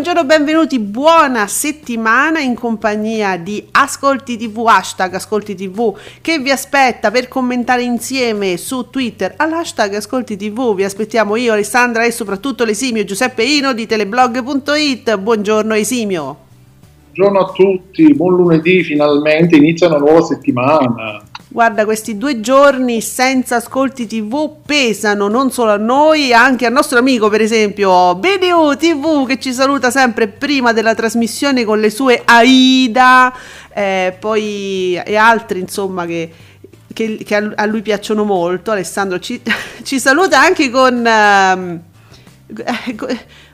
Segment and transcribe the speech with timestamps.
[0.00, 7.10] Buongiorno, benvenuti, buona settimana in compagnia di Ascolti TV, hashtag Ascolti TV che vi aspetta
[7.10, 10.74] per commentare insieme su Twitter all'hashtag Ascolti TV.
[10.74, 15.18] Vi aspettiamo io, Alessandra e soprattutto l'esimio Giuseppe Ino di teleblog.it.
[15.18, 16.38] Buongiorno Esimio.
[17.12, 21.28] Buongiorno a tutti, buon lunedì, finalmente inizia una nuova settimana.
[21.52, 26.96] Guarda, questi due giorni senza ascolti TV pesano non solo a noi, anche al nostro
[27.00, 32.22] amico, per esempio, BDU TV, che ci saluta sempre prima della trasmissione con le sue
[32.24, 33.34] AIDA,
[33.74, 36.30] eh, poi e altri, insomma, che,
[36.92, 38.70] che, che a, lui piacciono molto.
[38.70, 39.42] Alessandro ci,
[39.82, 41.04] ci saluta anche con...
[41.04, 41.80] ehm,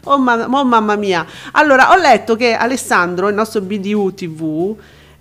[0.08, 1.26] Oh, ma- oh, mamma mia!
[1.52, 4.76] Allora, ho letto che Alessandro, il nostro BDU TV,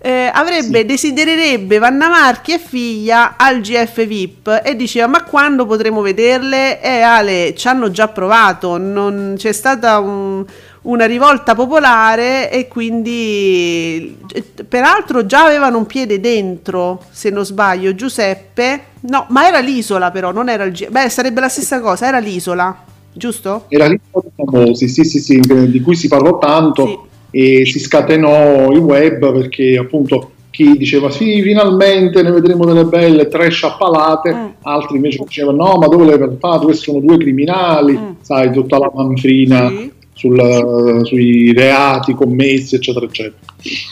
[0.06, 0.84] eh, avrebbe, Sì.
[0.86, 6.80] desidererebbe Vanna Marchi e figlia al GF VIP e diceva ma quando potremo vederle?
[6.80, 10.44] E Ale ci hanno già provato, non c'è stata un-
[10.82, 17.92] una rivolta popolare e quindi eh, peraltro già avevano un piede dentro, se non sbaglio,
[17.96, 18.82] Giuseppe.
[19.00, 20.88] No, ma era l'isola però, non era il GF.
[20.90, 23.64] Beh, sarebbe la stessa cosa, era l'isola, giusto?
[23.70, 26.98] Era lì dei famosi, sì, sì, sì, di cui si parlò tanto Sì.
[27.38, 33.28] E si scatenò il web perché appunto chi diceva sì, finalmente ne vedremo delle belle,
[33.28, 34.46] tre sciappalate, Mm.
[34.62, 36.64] altri invece dicevano no, ma dove le avete fatte?
[36.64, 38.10] Questi sono due criminali, Mm.
[38.22, 39.92] sai, tutta la manfrina Sì.
[40.14, 43.36] sul- sui reati commessi, eccetera, eccetera.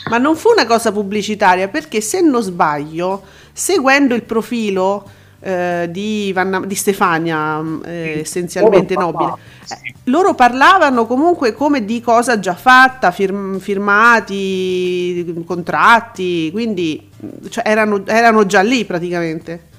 [0.09, 3.21] Ma non fu una cosa pubblicitaria perché se non sbaglio,
[3.53, 5.03] seguendo il profilo
[5.39, 9.33] eh, di, Vanna- di Stefania, mh, eh, essenzialmente Loro nobile,
[9.69, 17.67] eh, loro parlavano comunque come di cosa già fatta, firm- firmati, contratti, quindi mh, cioè,
[17.67, 19.73] erano, erano già lì praticamente.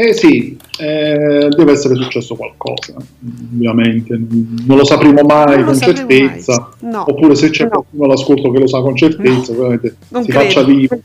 [0.00, 2.94] Eh sì, eh, deve essere successo qualcosa,
[3.52, 6.92] ovviamente, non lo sapremo mai Non con certezza, mai.
[6.92, 7.04] No.
[7.08, 7.70] oppure se c'è No.
[7.70, 9.58] qualcuno all'ascolto che lo sa con certezza, No.
[9.58, 10.44] ovviamente Non si credo.
[10.44, 11.00] faccia vivo.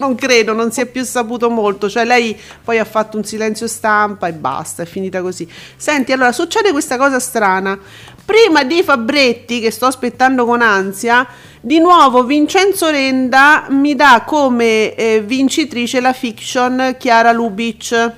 [0.00, 3.66] Non credo, non si è più saputo molto, cioè lei poi ha fatto un silenzio
[3.66, 5.48] stampa e basta, è finita così.
[5.76, 7.78] Senti, allora succede questa cosa strana.
[8.30, 11.26] Prima di Fabretti, che sto aspettando con ansia,
[11.60, 18.12] di nuovo Vincenzo Renda mi dà come eh, vincitrice la fiction Chiara Lubic.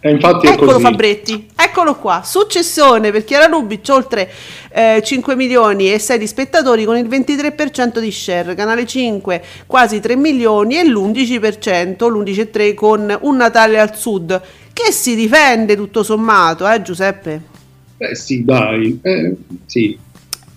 [0.00, 0.82] E infatti Eccolo così.
[0.82, 2.22] Fabretti, eccolo qua.
[2.24, 4.32] Successione per Chiara Lubic, oltre
[4.72, 8.54] eh, 5 milioni e 6 di spettatori con il 23% di share.
[8.54, 14.40] Canale 5 quasi 3 milioni e l'11%, l'11,3 con Un Natale al Sud.
[14.72, 17.55] Che si difende tutto sommato, eh Giuseppe?
[17.98, 19.34] Eh sì, dai, eh,
[19.64, 19.98] sì.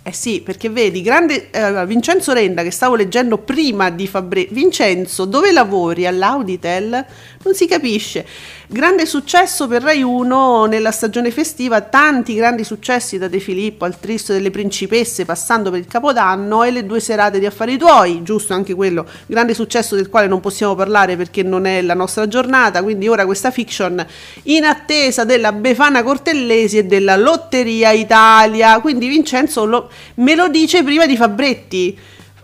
[0.10, 4.52] Eh sì, perché vedi, grande eh, Vincenzo Renda che stavo leggendo prima di Fabretti.
[4.56, 6.08] Vincenzo, dove lavori?
[6.08, 7.06] All'Auditel?
[7.44, 8.26] Non si capisce.
[8.72, 14.00] Grande successo per Rai 1 nella stagione festiva, tanti grandi successi da De Filippo al
[14.00, 18.54] Tristo delle Principesse passando per il Capodanno e le due serate di Affari Tuoi, giusto
[18.54, 22.84] anche quello, grande successo del quale non possiamo parlare perché non è la nostra giornata,
[22.84, 24.06] quindi ora questa fiction
[24.44, 30.84] in attesa della Befana Cortellesi e della Lotteria Italia, quindi Vincenzo lo- me lo dice
[30.84, 31.98] prima di Fabretti.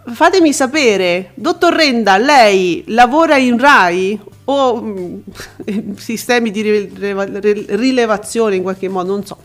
[0.07, 8.61] Fatemi sapere, dottor Renda, lei lavora in Rai o mm, sistemi di rileva- rilevazione in
[8.61, 9.37] qualche modo, non so.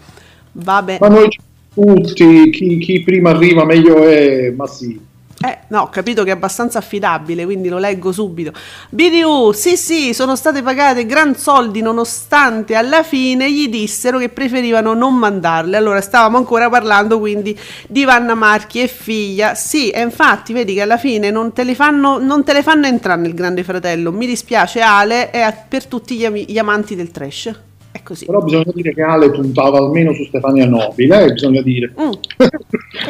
[0.52, 0.98] Vabbè.
[1.00, 1.28] Ma noi
[1.72, 5.08] tutti, chi, chi prima arriva meglio è, ma sì.
[5.42, 8.52] Eh, no, ho capito che è abbastanza affidabile, quindi lo leggo subito.
[8.90, 14.92] BDU, sì, sì, sono state pagate gran soldi nonostante alla fine gli dissero che preferivano
[14.92, 15.78] non mandarle.
[15.78, 17.58] Allora, stavamo ancora parlando quindi
[17.88, 19.54] di Vanna Marchi e figlia.
[19.54, 22.86] Sì, e infatti, vedi che alla fine non te le fanno, non te le fanno
[22.86, 24.12] entrare nel Grande Fratello.
[24.12, 27.69] Mi dispiace, Ale, è per tutti gli, ami- gli amanti del trash.
[27.92, 28.26] È così.
[28.26, 31.92] Però bisogna dire che Ale puntava almeno su Stefania Nobile, eh, bisogna dire.
[32.00, 32.10] Mm.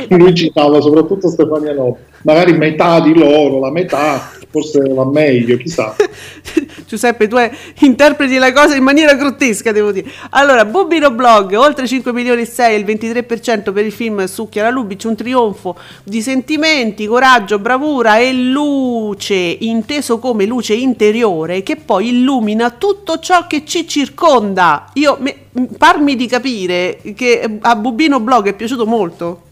[0.16, 2.06] Lui citava soprattutto Stefania Nobile.
[2.22, 5.94] Magari metà di loro, la metà, forse va meglio, chissà.
[6.87, 7.37] Giuseppe, tu
[7.81, 10.11] interpreti la cosa in maniera grottesca, devo dire.
[10.31, 14.70] Allora, Bubino Blog, oltre 5 milioni e 6, il 23% per il film su Chiara
[14.70, 22.08] Lubitsch, un trionfo di sentimenti, coraggio, bravura e luce, inteso come luce interiore, che poi
[22.08, 24.91] illumina tutto ciò che ci circonda.
[24.94, 25.35] Io, me,
[25.79, 29.43] parmi di capire che a Bubino Blog è piaciuto molto.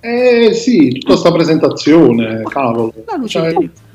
[0.00, 2.92] Eh sì, tutta questa presentazione, cavolo.
[3.06, 3.90] La luce cioè, interiore.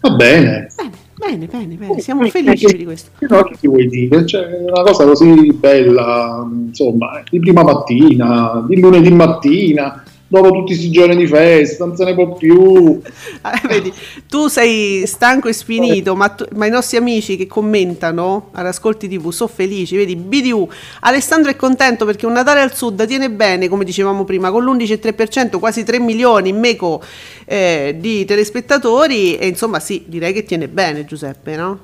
[0.00, 0.68] Va bene.
[0.76, 1.04] Bene.
[1.18, 3.10] Bene, bene, bene, siamo felici di questo.
[3.20, 4.26] No, che ti vuoi dire?
[4.26, 10.90] Cioè, una cosa così bella, insomma, di prima mattina, di lunedì mattina, dopo tutti questi
[10.90, 13.00] giorni di festa, non se ne può più.
[13.42, 13.92] Ah, vedi,
[14.28, 19.30] tu sei stanco e sfinito, ma, tu, ma, i nostri amici che commentano all'Ascolti TV
[19.30, 20.68] sono felici, vedi, BDU,
[21.00, 25.58] Alessandro è contento perché un Natale al Sud tiene bene, come dicevamo prima, con l'11,3%,
[25.58, 27.02] quasi 3 milioni in meco
[27.44, 31.78] eh, di telespettatori e insomma sì, direi che tiene bene Giuseppe, no?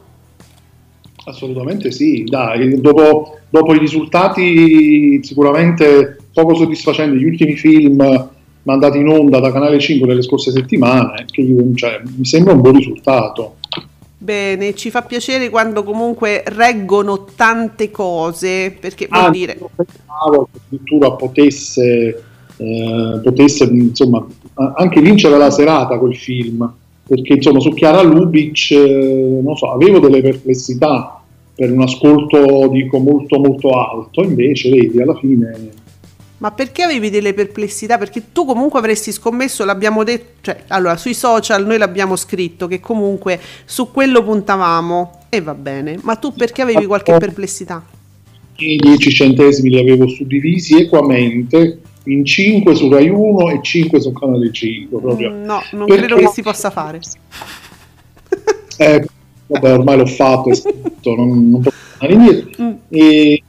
[1.25, 8.31] Assolutamente sì, dai, dopo, dopo i risultati sicuramente poco soddisfacenti gli ultimi film
[8.65, 11.45] mandati in onda da Canale 5 nelle scorse settimane, che
[11.75, 13.57] cioè, mi sembra un buon risultato.
[14.19, 19.59] Bene, ci fa piacere quando comunque reggono tante cose, perché vuol ah, dire...
[19.75, 22.23] Pensavo che addirittura potesse,
[22.57, 24.25] eh, potesse insomma,
[24.77, 26.73] anche vincere la serata quel film,
[27.05, 31.21] perché insomma su Chiara Lubic, eh, non so, avevo delle perplessità
[31.55, 35.81] per un ascolto dico molto molto alto, invece vedi alla fine
[36.43, 37.99] ma perché avevi delle perplessità?
[37.99, 42.81] Perché tu comunque avresti scommesso, l'abbiamo detto, cioè, allora sui social noi l'abbiamo scritto che
[42.81, 47.87] comunque su quello puntavamo e va bene, ma tu perché avevi qualche perplessità?
[48.57, 54.13] I 10 centesimi li avevo suddivisi equamente in 5 su Rai 1 e 5 su
[54.13, 55.01] Canale 5.
[55.01, 55.31] Proprio.
[55.31, 56.07] Mm, no, non perché...
[56.07, 56.99] credo che si possa fare.
[58.79, 59.07] eh,
[59.47, 62.65] vabbè, ormai l'ho fatto, è scritto, non, non posso andare indietro.
[62.65, 62.73] Mm.
[62.89, 63.43] E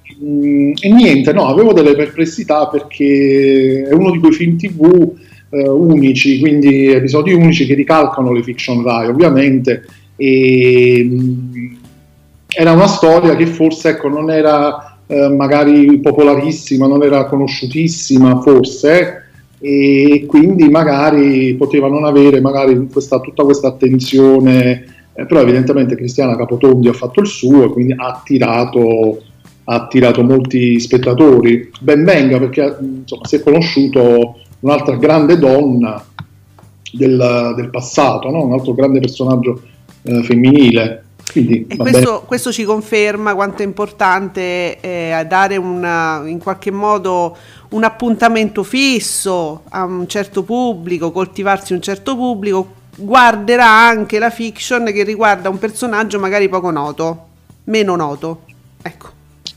[0.79, 5.11] e niente, no, avevo delle perplessità perché è uno di quei film tv
[5.49, 9.85] eh, unici, quindi episodi unici che ricalcano le fiction Rai ovviamente.
[10.15, 11.73] E mh, mm,
[12.55, 19.23] era una storia che forse ecco, non era eh, magari popolarissima, non era conosciutissima forse
[19.59, 26.37] e quindi magari poteva non avere magari questa, tutta questa attenzione, eh, però evidentemente Cristiana
[26.37, 29.21] Capotondi ha fatto il suo e quindi ha attirato
[29.65, 31.71] ha attirato molti spettatori.
[31.79, 36.03] Ben venga perché insomma, si è conosciuto un'altra grande donna
[36.91, 38.43] del, del passato, no?
[38.43, 39.61] un altro grande personaggio
[40.03, 40.99] eh, femminile.
[41.31, 47.35] Quindi, e questo, questo, ci conferma quanto è importante eh, dare una, in qualche modo
[47.69, 54.85] un appuntamento fisso a un certo pubblico, coltivarsi un certo pubblico, guarderà anche la fiction
[54.93, 57.25] che riguarda un personaggio magari poco noto,
[57.63, 58.41] meno noto.
[58.83, 59.12] Ecco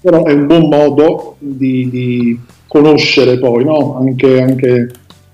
[0.06, 3.98] però è un buon modo di, di conoscere poi no?
[3.98, 4.90] anche, anche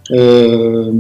[0.09, 0.91] eh,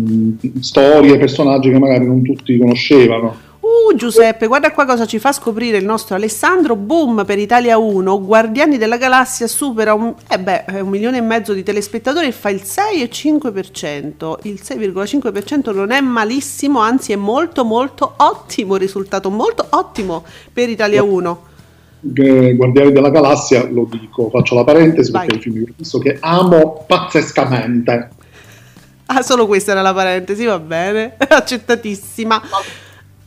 [0.60, 3.34] storie, personaggi che magari non tutti conoscevano.
[3.60, 6.76] Uh Giuseppe, guarda qua cosa ci fa scoprire il nostro Alessandro.
[6.76, 8.22] Boom per Italia 1.
[8.22, 12.50] Guardiani della Galassia supera un, eh beh, un milione e mezzo di telespettatori e fa
[12.50, 14.38] il 6,5%.
[14.42, 21.02] Il 6,5% non è malissimo, anzi è molto molto ottimo risultato, molto ottimo per Italia
[21.02, 21.50] 1.
[22.04, 25.26] Guardiani della Galassia, lo dico, faccio la parentesi Vai.
[25.26, 28.10] perché è un film che ho visto che amo pazzescamente.
[29.06, 32.42] Ah, solo questa era la parentesi, va bene, accettatissima.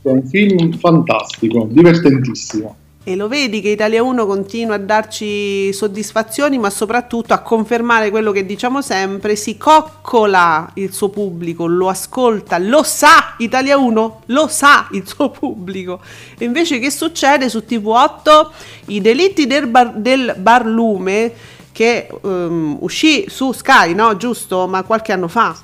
[0.02, 2.76] È un film fantastico, divertentissimo.
[3.08, 8.32] E lo vedi che Italia 1 continua a darci soddisfazioni, ma soprattutto a confermare quello
[8.32, 14.48] che diciamo sempre, si coccola il suo pubblico, lo ascolta, lo sa Italia 1, lo
[14.48, 16.00] sa il suo pubblico.
[16.36, 18.48] E invece che succede su TV8?
[18.86, 21.32] I delitti del, bar, del barlume
[21.70, 24.16] che um, uscì su Sky, no?
[24.16, 24.66] Giusto?
[24.66, 25.54] Ma qualche anno fa.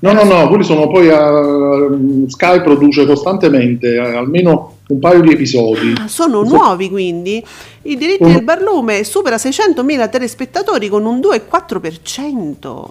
[0.00, 5.32] No, no, no, quelli sono poi uh, Sky produce costantemente, uh, almeno un paio di
[5.32, 5.94] episodi.
[5.98, 7.44] Ah, sono nuovi quindi.
[7.82, 8.32] I diritti uh.
[8.32, 12.88] del barlume supera 600.000 telespettatori con un 2,4%.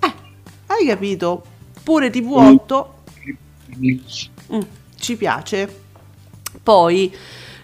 [0.00, 0.12] Eh,
[0.66, 1.44] hai capito?
[1.82, 2.84] Pure TV8
[3.78, 4.60] mm,
[4.98, 5.84] ci piace.
[6.62, 7.12] Poi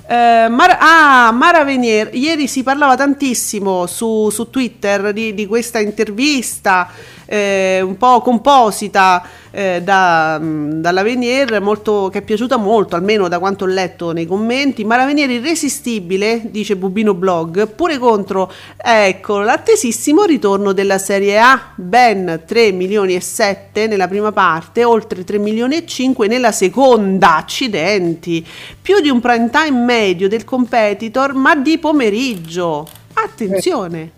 [0.06, 5.78] eh, Mar- ah, Mara Venier, ieri si parlava tantissimo su, su Twitter di, di, questa
[5.78, 6.90] intervista
[7.32, 13.38] eh, un po' composita eh, da, dalla Venier, molto, che è piaciuta molto, almeno da
[13.38, 19.40] quanto ho letto nei commenti, ma la Venier irresistibile, dice Bubino Blog, pure contro, ecco,
[19.40, 25.38] l'attesissimo ritorno della Serie A, ben 3 milioni e 7 nella prima parte, oltre 3
[25.38, 28.46] milioni e 5 nella seconda, accidenti,
[28.80, 32.86] più di un prime time medio del competitor, ma di pomeriggio.
[33.14, 34.10] Attenzione!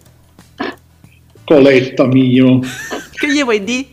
[1.44, 2.61] Coletta mio!
[3.25, 3.87] Che gli vuoi dire?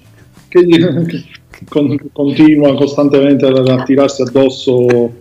[0.48, 1.26] Che gli,
[1.68, 5.14] con, continua costantemente a tirarsi addosso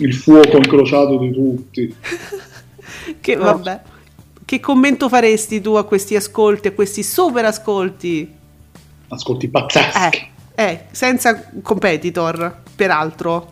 [0.00, 1.94] il fuoco incrociato di tutti.
[3.20, 3.80] che vabbè.
[4.44, 8.30] Che commento faresti tu a questi ascolti, a questi super ascolti?
[9.08, 10.30] Ascolti pazzeschi.
[10.54, 13.50] Eh, eh senza competitor, peraltro.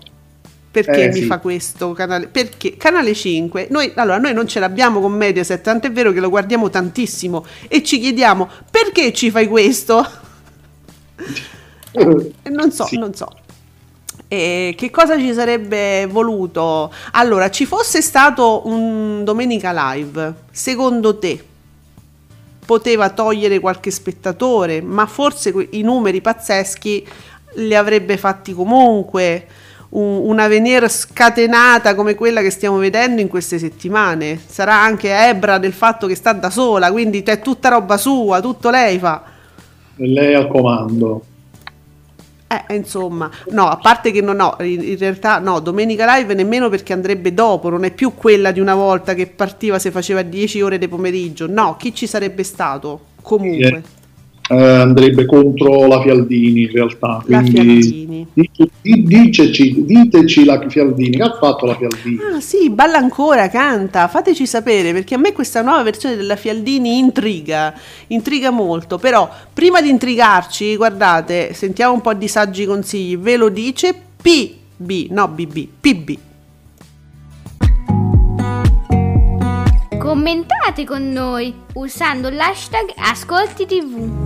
[0.72, 1.26] Perché eh, mi sì.
[1.26, 2.28] fa questo canale?
[2.28, 6.30] Perché Canale 5, noi, allora, noi non ce l'abbiamo con Mediaset, tant'è vero che lo
[6.30, 10.04] guardiamo tantissimo e ci chiediamo perché ci fai questo?
[11.94, 12.96] Non so, sì.
[12.96, 13.28] non so.
[14.26, 16.90] E che cosa ci sarebbe voluto?
[17.10, 21.44] Allora, ci fosse stato un Domenica Live, secondo te
[22.64, 27.06] poteva togliere qualche spettatore, ma forse i numeri pazzeschi
[27.56, 29.46] li avrebbe fatti comunque
[29.94, 34.38] una veniera scatenata come quella che stiamo vedendo in queste settimane.
[34.44, 38.70] Sarà anche Ebra del fatto che sta da sola, quindi c'è tutta roba sua, tutto
[38.70, 39.22] lei fa.
[39.96, 41.24] Lei al comando.
[42.48, 46.68] Eh, insomma, no, a parte che non ho, in, in, realtà no, Domenica Live nemmeno
[46.68, 50.60] perché andrebbe dopo, non è più quella di una volta che partiva se faceva 10
[50.60, 53.00] ore di pomeriggio, no, chi ci sarebbe stato?
[53.22, 53.68] Comunque.
[53.68, 53.82] Yeah
[54.52, 57.22] eh, andrebbe contro la Fialdini in realtà.
[57.26, 58.26] La Fialdini.
[58.82, 62.18] Diceci, diteci la Fialdini, che ha fatto la Fialdini?
[62.34, 66.98] Ah sì, balla ancora, canta, fateci sapere perché a me questa nuova versione della Fialdini
[66.98, 67.74] intriga,
[68.08, 73.48] intriga molto, però prima di intrigarci, guardate, sentiamo un po' di saggi consigli, ve lo
[73.48, 76.18] dice PB, no BB, PB.
[79.98, 84.21] Commentate con noi usando l'hashtag Ascolti TV.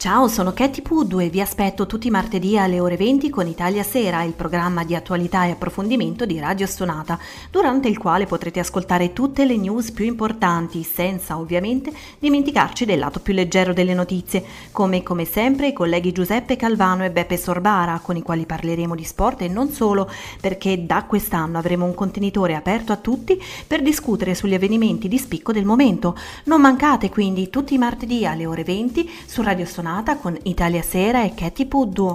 [0.00, 3.82] Ciao, sono Katy Puddu e vi aspetto tutti i martedì alle ore 20 con Italia
[3.82, 7.18] Sera, il programma di attualità e approfondimento di Radio Stonata,
[7.50, 13.18] durante il quale potrete ascoltare tutte le news più importanti, senza ovviamente dimenticarci del lato
[13.18, 18.16] più leggero delle notizie, come come sempre i colleghi Giuseppe Calvano e Beppe Sorbara, con
[18.16, 20.08] i quali parleremo di sport e non solo,
[20.40, 23.36] perché da quest'anno avremo un contenitore aperto a tutti
[23.66, 26.16] per discutere sugli avvenimenti di spicco del momento.
[26.44, 30.82] Non mancate quindi tutti i martedì alle ore 20 su Radio Stonata giornata con Italia
[30.82, 32.14] Sera e Katy Puddu.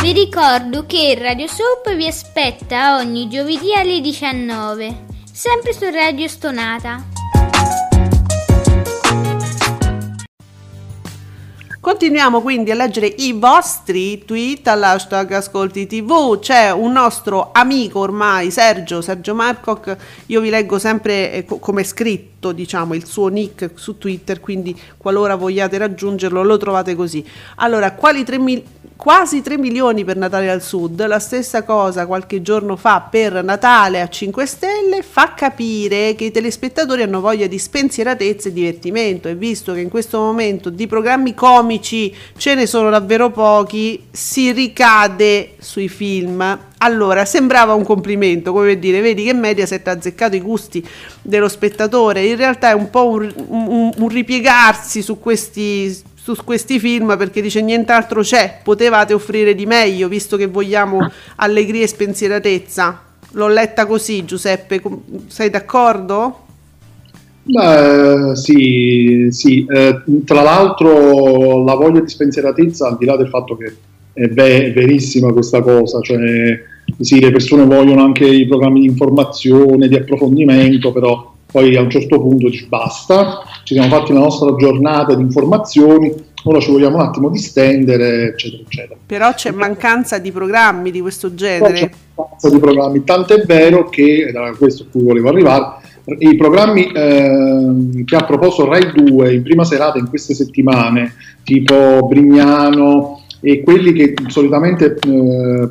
[0.00, 7.19] Vi ricordo che Radio Soap vi aspetta ogni giovedì alle 19, sempre su Radio Stonata.
[11.82, 16.38] Continuiamo quindi a leggere i vostri tweet all'hashtag Ascolti TV.
[16.38, 19.96] C'è un nostro amico ormai, Sergio, Sergio Marcoc.
[20.26, 24.78] Io vi leggo sempre eh, co- come scritto, diciamo, il suo nick su Twitter, quindi
[24.98, 27.24] qualora vogliate raggiungerlo lo trovate così.
[27.56, 32.42] Allora, quali 3 milioni quasi 3 milioni per Natale al Sud, la stessa cosa qualche
[32.42, 37.58] giorno fa per Natale a 5 Stelle, fa capire che i telespettatori hanno voglia di
[37.58, 39.28] spensieratezza e divertimento.
[39.28, 44.52] E visto che in questo momento di programmi comici ce ne sono davvero pochi, si
[44.52, 46.58] ricade sui film.
[46.82, 50.86] Allora, sembrava un complimento, come dire, vedi che Mediaset ha azzeccato i gusti
[51.22, 56.78] dello spettatore, in realtà è un po' un, un, un ripiegarsi su questi su questi
[56.78, 63.02] film perché dice nient'altro c'è, potevate offrire di meglio visto che vogliamo allegria e spensieratezza.
[63.32, 64.82] L'ho letta così, Giuseppe,
[65.28, 66.46] sei d'accordo?
[67.44, 69.64] Beh, sì, sì.
[69.68, 73.76] Eh, tra l'altro la voglia di spensieratezza, al di là del fatto che
[74.12, 76.18] è, ve- è verissima questa cosa, cioè
[76.98, 81.90] sì, le persone vogliono anche i programmi di informazione, di approfondimento, però poi a un
[81.90, 86.12] certo punto dici basta, ci siamo fatti la nostra giornata di informazioni,
[86.44, 88.98] ora ci vogliamo un attimo distendere, eccetera, eccetera.
[89.06, 91.74] Però c'è mancanza di programmi di questo genere.
[91.74, 95.78] C'è mancanza di programmi, tanto è vero che, ed era questo a cui volevo arrivare,
[96.18, 101.14] i programmi eh, che ha proposto Rai 2 in prima serata in queste settimane,
[101.44, 105.68] tipo Brignano e quelli che solitamente eh,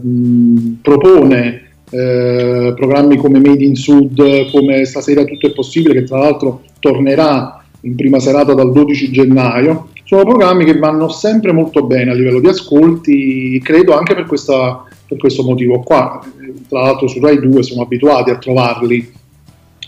[0.81, 6.63] propone eh, programmi come Made in Sud, come Stasera tutto è possibile, che tra l'altro
[6.79, 12.13] tornerà in prima serata dal 12 gennaio, sono programmi che vanno sempre molto bene a
[12.13, 16.23] livello di ascolti, credo anche per questa per questo motivo qua.
[16.67, 19.11] Tra l'altro su Rai 2 siamo abituati a trovarli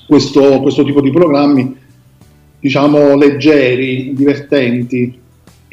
[0.07, 1.75] questo, questo tipo di programmi,
[2.59, 5.19] diciamo, leggeri, divertenti.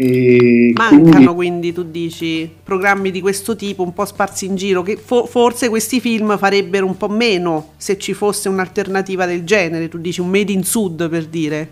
[0.00, 1.34] E Mancano quindi...
[1.34, 5.68] quindi, tu dici, programmi di questo tipo un po' sparsi in giro, che fo- forse
[5.68, 10.28] questi film farebbero un po' meno se ci fosse un'alternativa del genere, tu dici un
[10.28, 11.70] Made in Sud per dire.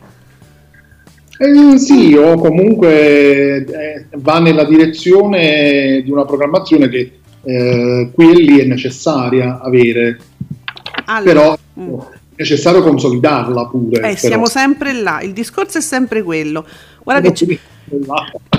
[1.39, 8.65] Eh, sì, o comunque eh, va nella direzione di una programmazione che eh, quelli è
[8.65, 10.19] necessaria avere,
[11.05, 11.99] allora, però mm.
[12.37, 14.11] Necessario consolidarla pure.
[14.11, 16.65] Eh, siamo sempre là, il discorso è sempre quello.
[17.03, 17.59] Guarda che ci,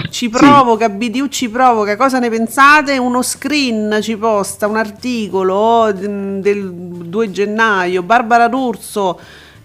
[0.10, 1.10] ci provoca, sì.
[1.10, 2.98] BDU ci provoca, cosa ne pensate?
[2.98, 9.20] Uno screen ci posta un articolo mm, del 2 gennaio, Barbara D'Urso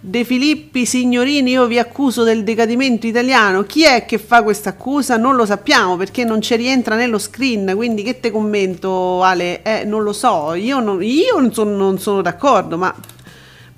[0.05, 3.63] De Filippi Signorini, io vi accuso del decadimento italiano.
[3.63, 5.17] Chi è che fa questa accusa?
[5.17, 7.75] Non lo sappiamo perché non ci rientra nello screen.
[7.77, 9.63] Quindi, che te commento, Ale?
[9.63, 10.55] Eh, non lo so.
[10.55, 12.93] Io non, io non, sono, non sono, d'accordo, ma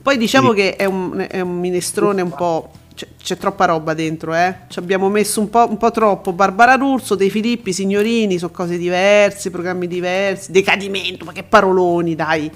[0.04, 0.56] poi diciamo sì.
[0.56, 2.68] che è un, è un, minestrone un po'.
[2.94, 4.54] C'è, c'è, troppa roba dentro, eh?
[4.68, 6.34] Ci abbiamo messo un po', un po', troppo.
[6.34, 10.52] Barbara D'Urso, De Filippi Signorini, sono cose diverse, programmi diversi.
[10.52, 12.50] Decadimento, ma che paroloni, dai.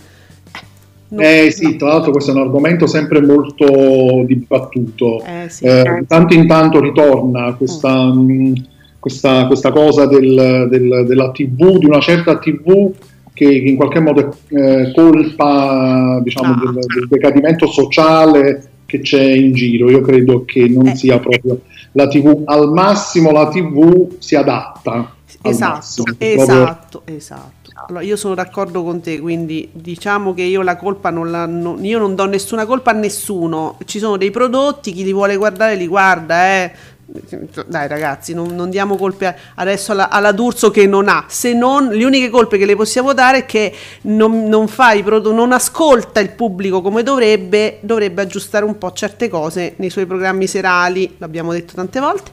[1.08, 1.76] Non, eh sì, no.
[1.76, 5.24] tra l'altro questo è un argomento sempre molto dibattuto.
[5.24, 8.30] Eh, sì, eh, tanto in tanto ritorna questa, mm.
[8.30, 8.66] mh,
[8.98, 12.92] questa, questa cosa del, del, della TV, di una certa TV
[13.38, 16.72] che in qualche modo è eh, colpa diciamo, ah.
[16.72, 19.88] del, del, decadimento sociale che c'è in giro.
[19.88, 20.96] Io credo che non eh.
[20.96, 21.60] sia proprio
[21.92, 25.14] la TV, al massimo la TV si adatta.
[25.42, 27.70] Esatto, esatto, esatto.
[27.86, 31.46] Allora, io sono d'accordo con te, quindi diciamo che io la colpa non la.
[31.46, 33.78] Non, io non do nessuna colpa a nessuno.
[33.84, 36.72] Ci sono dei prodotti, chi li vuole guardare li guarda, eh.
[37.10, 41.88] Dai ragazzi, non, non diamo colpe adesso alla, alla, D'Urso che non ha, se non
[41.88, 46.32] le uniche colpe che le possiamo dare è che non, non, prodotti, non ascolta il
[46.32, 51.72] pubblico come dovrebbe, dovrebbe aggiustare un po' certe cose nei suoi programmi serali, l'abbiamo detto
[51.74, 52.30] tante volte.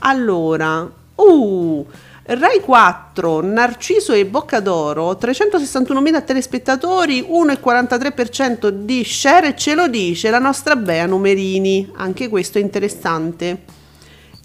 [0.00, 1.86] Allora, uh,
[2.24, 10.74] Rai 4, Narciso e Boccadoro, 361.000 telespettatori, 1,43% di share, ce lo dice la nostra
[10.74, 13.84] Bea Numerini, anche questo è interessante.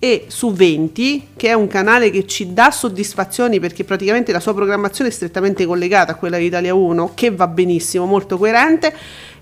[0.03, 4.55] E su 20, che è un canale che ci dà soddisfazioni perché praticamente la sua
[4.55, 8.91] programmazione è strettamente collegata a quella di Italia 1, che va benissimo, molto coerente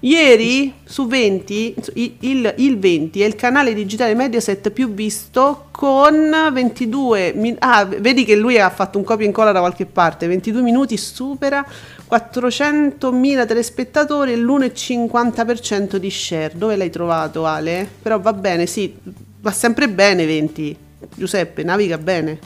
[0.02, 1.76] Ieri su 20,
[2.20, 8.24] il, il, 20 è il canale digitale Mediaset più visto con 22 min- ah, vedi
[8.24, 11.66] che lui ha fatto un copia e incolla da qualche parte, 22 minuti supera
[12.10, 16.54] 400.000 telespettatori e l'1,50% di share.
[16.56, 17.86] Dove l'hai trovato Ale?
[18.02, 18.96] Però va bene, sì,
[19.42, 20.78] va sempre bene 20.
[21.16, 22.40] Giuseppe, naviga bene.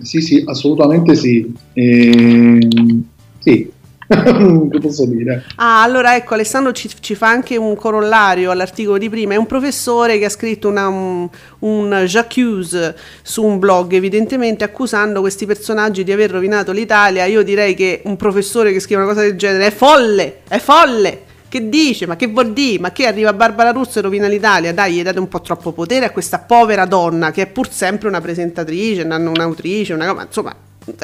[0.00, 1.52] Sì, sì, assolutamente sì.
[1.72, 3.04] Ehm,
[3.38, 3.70] sì,
[4.70, 5.44] che posso dire?
[5.56, 9.34] Ah, allora ecco, Alessandro ci, ci, fa anche un corollario all'articolo di prima.
[9.34, 11.28] È un professore che ha scritto una, un,
[11.60, 17.24] un j'accuse su un blog, evidentemente accusando questi personaggi di aver rovinato l'Italia.
[17.24, 21.24] Io direi che un professore che scrive una cosa del genere è folle, è folle.
[21.56, 22.06] Che dice?
[22.06, 22.80] Ma che vuol dire?
[22.80, 24.74] Ma che arriva Barbara Russo e rovina l'Italia?
[24.74, 28.08] Dai, gli date un po' troppo potere a questa povera donna che è pur sempre
[28.08, 30.54] una presentatrice, un'autrice, una, una, insomma,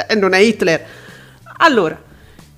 [0.08, 0.84] eh, non è Hitler.
[1.56, 1.98] Allora,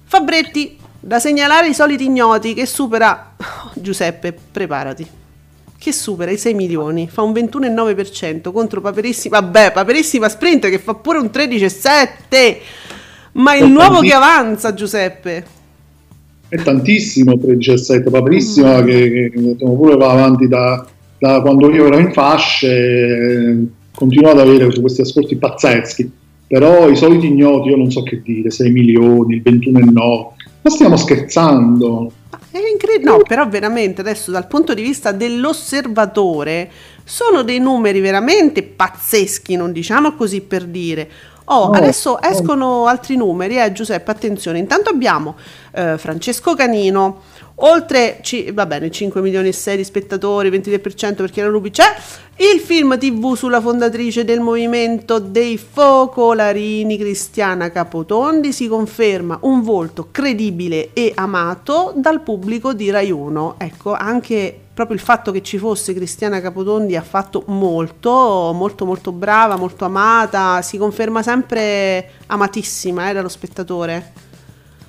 [0.07, 3.37] Fabretti, da segnalare i soliti ignoti che supera...
[3.37, 5.09] Oh, Giuseppe, preparati.
[5.79, 9.39] Che supera i 6 milioni, fa un 21,9% contro Paperissima...
[9.39, 12.57] Vabbè, Paperissima Sprint che fa pure un 13,7%.
[13.35, 15.63] Ma il nuovo che avanza, Giuseppe.
[16.55, 18.11] È tantissimo 13,7%.
[18.11, 18.87] Paperissima mm.
[18.87, 20.87] che, che pure va avanti da,
[21.19, 27.27] da quando io ero in fasce, continua ad avere questi ascolti pazzeschi però i soliti
[27.27, 32.13] ignoti io non so che dire, 6 milioni, il 21 e no, ma stiamo scherzando.
[32.51, 36.71] È incredibile, no, però veramente adesso dal punto di vista dell'osservatore
[37.03, 41.09] sono dei numeri veramente pazzeschi, non diciamo così per dire.
[41.47, 42.87] Oh, no, adesso escono no.
[42.87, 44.59] altri numeri, eh Giuseppe, attenzione.
[44.59, 45.37] Intanto abbiamo
[45.73, 47.23] eh, Francesco Canino,
[47.57, 51.95] oltre ci, va bene, 5 milioni e 6 di spettatori, 23% perché la Rubi c'è,
[52.37, 60.09] il film tv sulla fondatrice del movimento dei focolarini Cristiana Capotondi si conferma un volto
[60.11, 63.57] credibile e amato dal pubblico di Rai 1.
[63.59, 69.13] Ecco, anche proprio il fatto che ci fosse Cristiana Capotondi ha fatto molto, molto molto
[69.13, 74.13] brava, molto amata, si conferma sempre amatissima eh, dallo spettatore.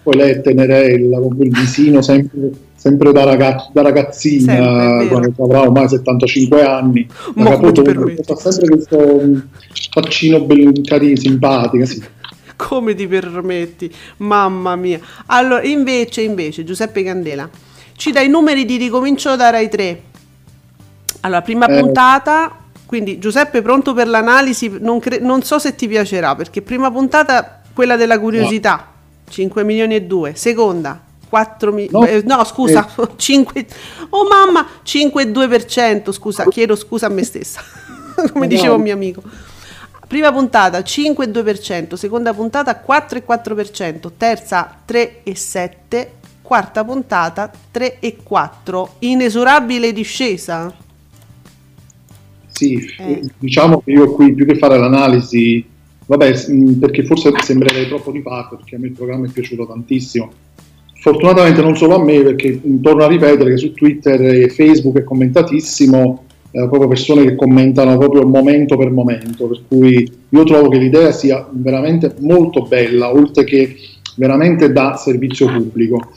[0.01, 5.43] Poi lei è tenerella, con quel visino sempre, sempre da, ragazz- da, ragazzina, sempre, quando
[5.43, 9.21] avrà ormai 75 anni, ma Capotondi ha sempre questo
[9.91, 12.03] faccino ben carino, simpatica, sì.
[12.55, 13.91] Come ti permetti?
[14.17, 14.99] Mamma mia.
[15.27, 17.49] Allora, invece, invece, Giuseppe Candela,
[17.95, 20.01] ci dai i numeri di ricomincio da Rai 3.
[21.21, 21.79] Allora, prima Eh.
[21.79, 22.55] puntata,
[22.85, 27.61] quindi Giuseppe pronto per l'analisi, non, cre- non so se ti piacerà, perché prima puntata,
[27.73, 28.91] quella della curiosità,
[29.27, 30.35] 5 milioni e 2.
[30.35, 32.11] Seconda, 4 milioni...
[32.11, 32.21] No.
[32.23, 32.35] No.
[32.37, 33.65] no, scusa, 5...
[34.09, 37.61] Oh mamma, 5,2%, scusa, chiedo scusa a me stessa,
[38.15, 39.23] come Ma diceva un mio amico.
[40.07, 46.07] Prima puntata 5,2%, seconda puntata 4,4%, terza 3,7%,
[46.45, 48.87] quarta puntata 3,4%.
[48.99, 50.71] Inesorabile discesa.
[52.47, 53.21] Sì, Eh.
[53.37, 55.65] diciamo che io qui più che fare l'analisi,
[56.05, 59.65] vabbè, mh, perché forse sembrerei troppo di parte, perché a me il programma è piaciuto
[59.67, 60.31] tantissimo.
[61.01, 65.03] Fortunatamente non solo a me, perché torno a ripetere che su Twitter e Facebook è
[65.03, 70.77] commentatissimo, eh, proprio persone che commentano proprio momento per momento, per cui io trovo che
[70.77, 73.75] l'idea sia veramente molto bella, oltre che
[74.15, 76.11] veramente da servizio pubblico.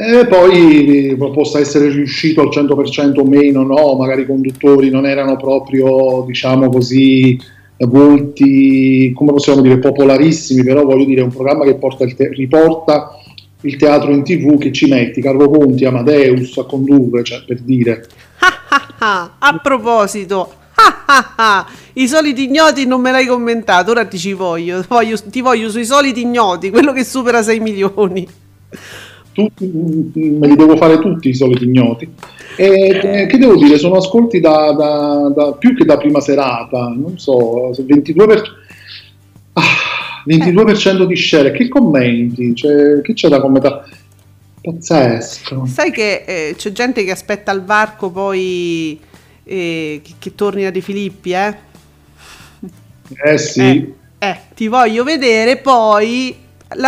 [0.00, 5.06] E poi eh, possa essere riuscito al 100% o meno, no, magari i conduttori non
[5.06, 7.36] erano proprio, diciamo così,
[7.78, 13.10] volti, come possiamo dire, popolarissimi, però voglio dire, è un programma che il te- riporta
[13.62, 18.06] il teatro in tv, che ci metti Carlo Conti, Amadeus a condurre, cioè per dire.
[19.00, 20.52] A proposito,
[21.94, 25.84] i soliti ignoti non me l'hai commentato, ora ti ci voglio, voglio- ti voglio sui
[25.84, 28.28] soliti ignoti, quello che supera 6 milioni.
[29.46, 32.08] Tutti, mm, me li devo fare tutti i soliti ignoti.
[32.56, 36.88] E eh, che devo dire, sono ascolti da, da- da- più che da prima serata,
[36.88, 38.42] non so, se 22%,
[39.52, 39.62] ah,
[40.24, 42.54] 22% di share, che commenti?
[42.54, 43.84] Cioè, che c'è da commentare?
[44.60, 45.66] Pazzesco.
[45.66, 48.98] Sai che eh, c'è gente che aspetta al varco poi
[49.44, 51.56] eh, che, che torni a De Filippi, eh?
[53.24, 56.34] Eh sì, Eh, eh, ti voglio vedere poi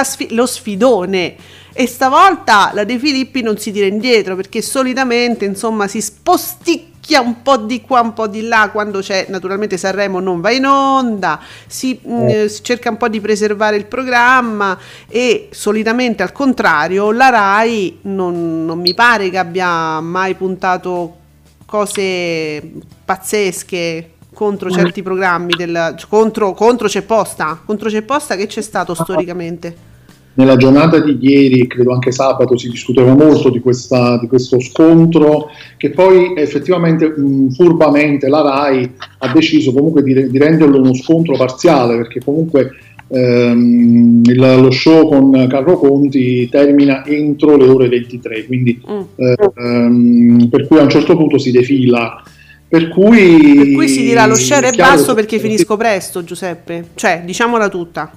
[0.03, 1.37] sfi- lo sfidone.
[1.81, 7.41] E stavolta la De Filippi non si tira indietro perché solitamente insomma si sposticchia un
[7.41, 11.41] po' di qua, un po' di là quando c'è naturalmente Sanremo non va in onda,
[11.67, 12.49] si, mh, Eh.
[12.51, 18.67] si cerca un po' di preservare il programma e solitamente al contrario la RAI non,
[18.67, 21.17] non mi pare che abbia mai puntato
[21.65, 22.73] cose
[23.07, 28.93] pazzesche contro certi programmi del, contro, contro c'è posta contro c'è posta che c'è stato
[28.93, 29.89] storicamente
[30.35, 35.49] nella giornata di ieri, credo anche sabato, si discuteva molto di, questa- di questo scontro
[35.77, 41.37] che poi effettivamente mh, furbamente la RAI ha deciso comunque di, di renderlo uno scontro
[41.37, 42.71] parziale perché comunque
[43.13, 49.01] ehm, il- lo show con Carlo Conti termina entro le ore 23, quindi Mm.
[49.17, 52.23] eh, ehm, per cui a un certo punto si defila.
[52.69, 57.23] Per cui, per cui si dirà lo share è basso perché finisco presto Giuseppe cioè
[57.25, 58.09] diciamola tutta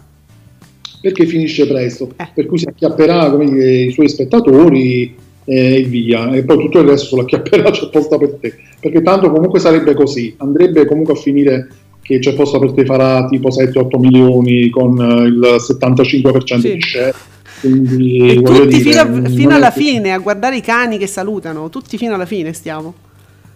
[1.04, 2.30] perché finisce presto, Eh.
[2.34, 5.14] per cui si acchiapperà come dire, i suoi spettatori
[5.44, 9.02] eh, e via, e poi tutto il resto sulla acchiapperà c'è posta per te, perché
[9.02, 11.68] tanto comunque sarebbe così, andrebbe comunque a finire
[12.02, 16.74] che c'è posta per te farà tipo 7-8 milioni con il 75% Sì.
[16.74, 17.14] di share,
[17.60, 21.08] quindi e tutti dire, fino, a- fino alla che- fine a guardare i cani che
[21.08, 21.70] salutano.
[21.70, 22.94] Tutti fino alla fine stiamo.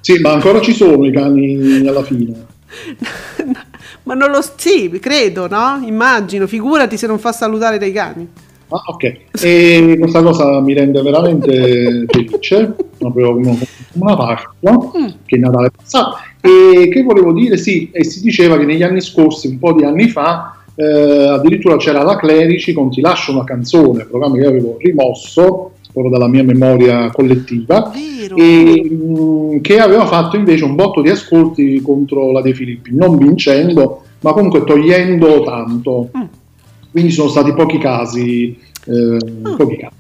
[0.02, 2.56] Sì, ma ancora ci sono i cani alla fine.
[4.04, 8.28] ma non lo sì credo no immagino figurati se non fa salutare dai cani
[8.70, 9.18] Ah, ok.
[9.42, 15.08] E questa cosa mi rende veramente felice, proprio come come una Pasqua, Mm.
[15.26, 16.18] che è Natale passato.
[16.42, 19.86] E che volevo dire, sì, e si diceva che negli anni scorsi, un po' di
[19.86, 20.84] anni fa, eh,
[21.30, 26.10] addirittura c'era la Clerici con Ti lascio una canzone, programma che io avevo rimosso, proprio
[26.10, 27.92] dalla mia memoria collettiva,
[28.36, 33.18] e mh, che aveva fatto invece un botto di ascolti contro la De Filippi, non
[33.18, 36.10] vincendo, ma comunque togliendo tanto.
[36.18, 36.24] Mm.
[36.92, 38.58] Quindi sono stati pochi casi.
[38.86, 39.56] eh, Ah.
[39.56, 39.96] pochi casi.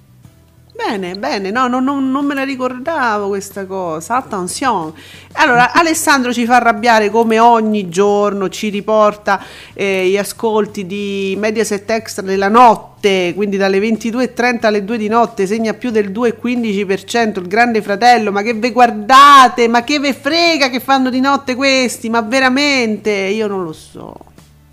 [0.77, 4.17] Bene, bene, no, no, no, non me la ricordavo questa cosa.
[4.17, 4.93] Attenzione.
[5.33, 9.41] Allora, Alessandro ci fa arrabbiare come ogni giorno, ci riporta
[9.73, 12.86] eh, gli ascolti di Mediaset Extra della notte,
[13.35, 18.41] quindi dalle 22.30 alle 2 di notte, segna più del 2,15%, il grande fratello, ma
[18.41, 23.47] che ve guardate, ma che ve frega che fanno di notte questi, ma veramente, io
[23.47, 24.13] non lo so,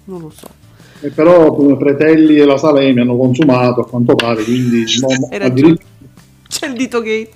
[0.05, 0.47] non lo so.
[1.01, 5.29] E però come Pretelli e la Salemi hanno consumato a quanto pare, quindi ragione.
[5.45, 5.89] addirittura-
[6.49, 7.33] C'è il dito gate.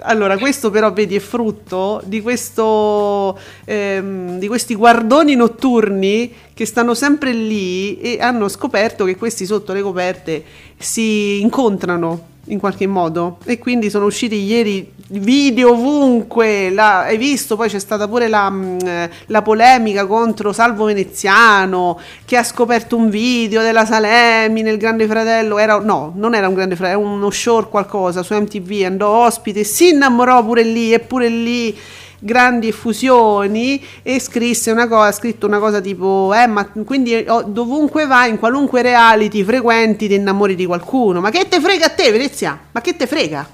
[0.00, 6.94] Allora, questo però vedi è frutto di, questo, ehm, di questi guardoni notturni che stanno
[6.94, 10.44] sempre lì e hanno scoperto che questi sotto le coperte
[10.76, 13.38] si incontrano in qualche modo.
[13.44, 17.56] E quindi sono usciti ieri video ovunque la, hai visto?
[17.56, 18.78] Poi c'è stata pure la, mm,
[19.26, 25.58] la, polemica contro Salvo Veneziano che ha scoperto un video della Salemi nel Grande Fratello.
[25.58, 29.64] Era, no non era un Grande Fratello era uno show qualcosa su MTV andò ospite
[29.64, 31.76] si innamorò pure lì e pure lì
[32.24, 37.42] grandi effusioni e scrisse una cosa, ha scritto una cosa tipo, eh, ma quindi oh,
[37.42, 41.20] dovunque vai, in qualunque reality frequenti, ti innamori di qualcuno.
[41.20, 42.58] Ma che te frega a te, Venezia?
[42.70, 43.46] Ma che te frega?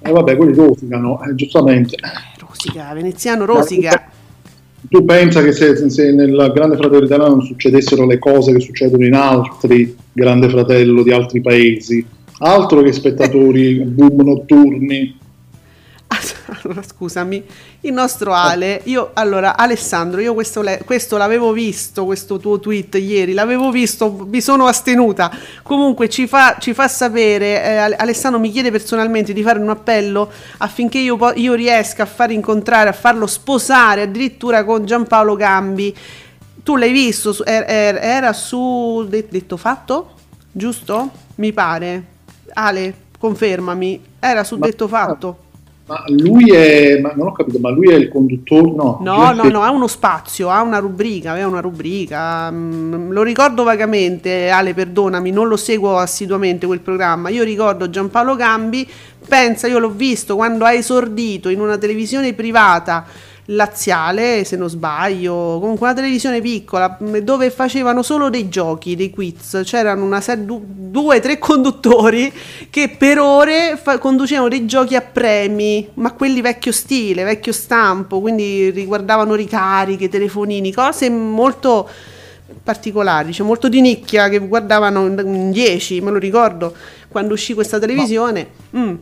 [0.00, 1.96] Eh vabbè, quelli rosicano, eh, giustamente.
[1.96, 4.10] Eh, rosica, veneziano rosica.
[4.86, 9.06] Tu pensa che se, se, nel Grande Fratello italiano non succedessero le cose che succedono
[9.06, 12.04] in altri Grande Fratello di altri paesi,
[12.40, 15.22] altro che spettatori boom notturni
[16.82, 17.44] scusami,
[17.80, 22.94] il nostro Ale, io allora Alessandro, io questo, le, questo, l'avevo visto, questo tuo tweet
[22.94, 25.30] ieri, l'avevo visto, mi sono astenuta.
[25.62, 30.30] Comunque ci fa, ci fa sapere, eh, Alessandro mi chiede personalmente di fare un appello
[30.58, 35.94] affinché io, io riesca a far incontrare, a farlo sposare addirittura con Giampaolo Gambi.
[36.62, 40.12] Tu l'hai visto, er, er, era su detto fatto?
[40.50, 41.10] Giusto?
[41.36, 42.12] Mi pare.
[42.54, 45.43] Ale, confermami, era su detto fatto.
[45.86, 48.70] Ma lui è, ma non ho capito, ma lui è il conduttore?
[48.74, 52.50] No, no, no, no, ha uno spazio, ha una rubrica, aveva una rubrica.
[52.50, 57.28] Mm, lo ricordo vagamente, Ale, perdonami, non lo seguo assiduamente quel programma.
[57.28, 58.88] Io ricordo Giampaolo Gambi,
[59.28, 63.04] pensa, io l'ho visto quando ha esordito in una televisione privata
[63.46, 69.10] laziale, se non sbaglio, comunque una televisione piccola mm, dove facevano solo dei giochi, dei
[69.10, 72.32] quiz, c'erano una serie, due, tre conduttori
[72.70, 78.20] che per ore fa- conducevano dei giochi a premi, ma quelli vecchio stile, vecchio stampo,
[78.20, 81.88] quindi riguardavano ricariche, telefonini, cose molto
[82.62, 86.74] particolari, cioè molto di nicchia che guardavano in 10, me lo ricordo
[87.08, 88.48] quando uscì questa televisione.
[88.76, 88.94] Mm.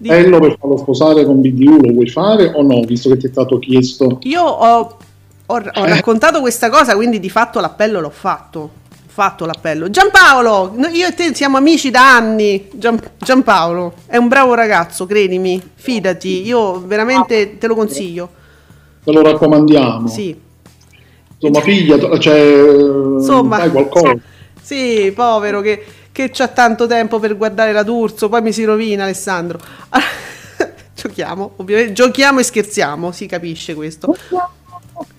[0.00, 3.30] Bello per farlo sposare con BDU, lo vuoi fare o no, visto che ti è
[3.30, 4.18] stato chiesto?
[4.22, 4.98] Io ho, ho,
[5.46, 5.88] ho eh.
[5.88, 8.60] raccontato questa cosa, quindi di fatto l'appello l'ho fatto.
[8.60, 8.70] Ho
[9.20, 9.90] fatto l'appello.
[9.90, 12.68] Giampaolo, io e te siamo amici da anni.
[12.74, 18.30] Gian, Giampaolo è un bravo ragazzo, credimi, fidati, io veramente te lo consiglio.
[19.02, 20.06] Te lo raccomandiamo.
[20.06, 20.46] Sì.
[21.40, 22.60] Insomma, figlia, cioè,
[23.16, 24.16] Insomma, fai qualcosa.
[24.60, 25.82] Sì, povero che
[26.18, 29.60] che c'ha tanto tempo per guardare la D'Urso, poi mi si rovina Alessandro.
[30.92, 34.16] giochiamo, ovviamente, giochiamo e scherziamo, si capisce questo.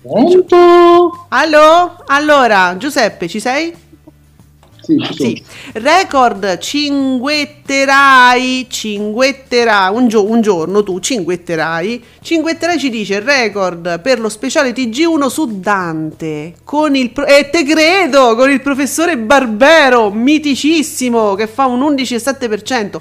[0.02, 1.26] Pronto?
[1.30, 2.02] Allo?
[2.04, 3.74] Allora, Giuseppe, ci sei?
[4.82, 5.42] Sì.
[5.74, 14.28] Record cinguetterai, cinguetterai, un, gio- un, giorno tu cinguetterai, cinguetterai ci dice record per lo
[14.28, 21.34] speciale TG1 su Dante, con il, pro- e te credo, con il professore Barbero, miticissimo,
[21.34, 23.00] che fa un 11,7%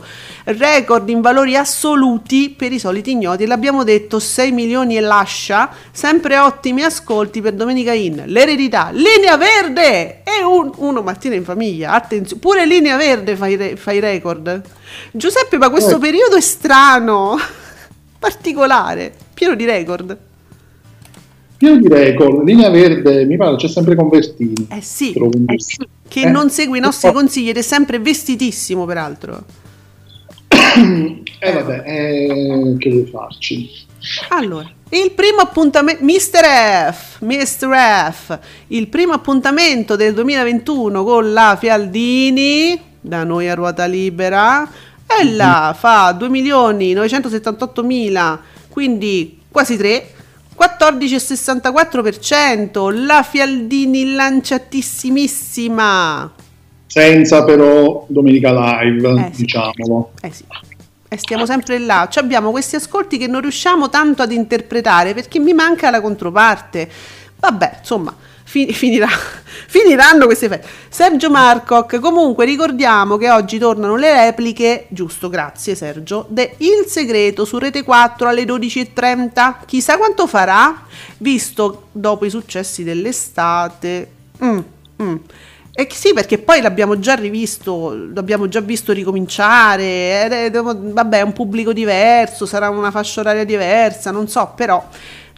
[0.57, 3.45] record in valori assoluti per i soliti ignoti.
[3.45, 8.23] L'abbiamo detto 6 milioni e lascia, sempre ottimi ascolti per Domenica In.
[8.25, 11.78] L'eredità, linea verde e un, uno mattina in famiglia.
[11.83, 14.61] Attenzione, pure linea verde fai, re, fai record.
[15.11, 15.99] Giuseppe, ma questo eh.
[15.99, 17.37] periodo è strano,
[18.19, 20.17] particolare, pieno di record.
[21.57, 24.67] Pieno di record, linea verde, mi pare c'è sempre con Vertini.
[24.69, 25.77] Eh sì, eh sì.
[26.07, 26.29] che eh.
[26.29, 29.43] non segue i nostri consigli ed è sempre vestitissimo peraltro.
[30.47, 33.69] eh vabbè, eh, che vuoi farci?
[34.29, 36.91] Allora, il primo appuntamento, Mr.
[36.91, 38.11] F, Mr.
[38.11, 44.67] F, il primo appuntamento del 2021 con la Fialdini, da noi a ruota libera,
[45.05, 50.13] e là fa 2 milioni 978 mila, quindi quasi 3,
[50.57, 56.33] 14,64%, la Fialdini lanciatissimissima
[56.89, 59.43] senza però Domenica Live, eh sì.
[59.43, 60.13] diciamolo.
[60.21, 60.43] Eh sì.
[61.11, 62.07] E stiamo sempre là.
[62.09, 66.87] Cioè abbiamo questi ascolti che non riusciamo tanto ad interpretare perché mi manca la controparte.
[67.39, 69.07] Vabbè, insomma, fi- finirà,
[69.67, 70.67] finiranno queste feste.
[70.89, 77.43] Sergio Marcoc, comunque ricordiamo che oggi tornano le repliche, giusto, grazie Sergio, de Il Segreto
[77.43, 79.65] su Rete 4 alle 12.30.
[79.65, 80.85] Chissà quanto farà,
[81.17, 84.11] visto dopo i successi dell'estate.
[84.43, 84.59] Mm,
[85.01, 85.15] mm.
[85.79, 91.31] Eh sì, perché poi l'abbiamo già rivisto, l'abbiamo già visto ricominciare, è, vabbè, è un
[91.31, 94.85] pubblico diverso, sarà una fascia oraria diversa, non so, però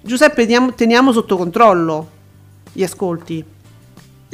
[0.02, 2.08] Giuseppe teniamo, teniamo sotto controllo
[2.74, 3.46] gli ascolti.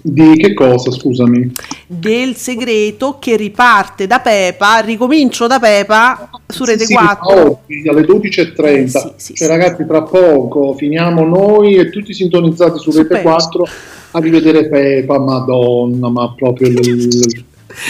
[0.01, 1.51] Di che cosa, scusami?
[1.85, 7.63] Del segreto che riparte da Pepa, ricomincio da Pepa su Rete sì, 4.
[7.67, 8.63] Sì, alle 12.30.
[8.63, 13.31] Eh, sì, sì, cioè, ragazzi, tra poco finiamo noi e tutti sintonizzati su, Rete Pepa.
[13.31, 13.67] 4
[14.11, 16.67] a rivedere Pepa, madonna, ma proprio...
[16.67, 17.45] Il,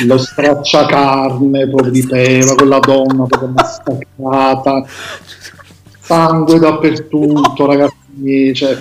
[0.06, 4.86] lo stracciacarne proprio di pera, quella donna proprio massacrata,
[6.02, 8.78] sangue dappertutto, ragazzi, cioè,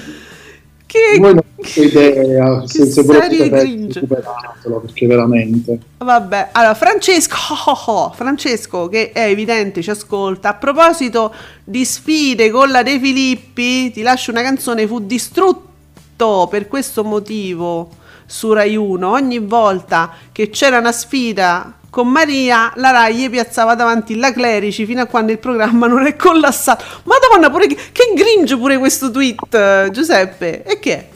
[0.87, 5.79] Che, voi non avete idea, che se, se volete recuperatelo, perché veramente...
[5.99, 12.51] Vabbè, allora Francesco, oh, oh, Francesco che è evidente ci ascolta, a proposito di sfide
[12.51, 15.75] con la De Filippi, ti lascio una canzone, fu distrutto
[16.16, 17.90] per questo motivo
[18.26, 23.74] su Rai 1, ogni volta che c'era una sfida con Maria, la Rai gli piazzava
[23.74, 26.85] davanti la Clerici fino a quando il programma non è collassato.
[27.05, 31.09] Madonna, pure che, che gringe pure questo tweet, Giuseppe, e che è?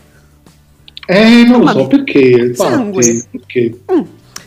[1.06, 2.54] Eh, non lo so, perché?
[2.54, 3.04] Sangue.
[3.04, 3.80] Infatti, perché?
[3.92, 4.02] Mm.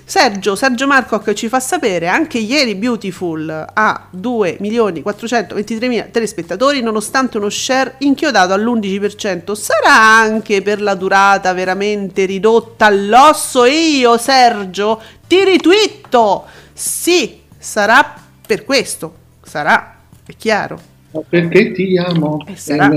[0.05, 6.81] Sergio, Sergio Marcoc ci fa sapere anche ieri Beautiful ha 2 milioni 423 mila telespettatori
[6.81, 9.53] nonostante uno share inchiodato all'11%.
[9.53, 16.45] Sarà anche per la durata veramente ridotta all'osso io Sergio ti ritwitto.
[16.73, 18.13] Sì, sarà
[18.45, 19.15] per questo.
[19.41, 20.79] Sarà, è chiaro.
[21.11, 22.89] Ma Perché ti amo, è sarà.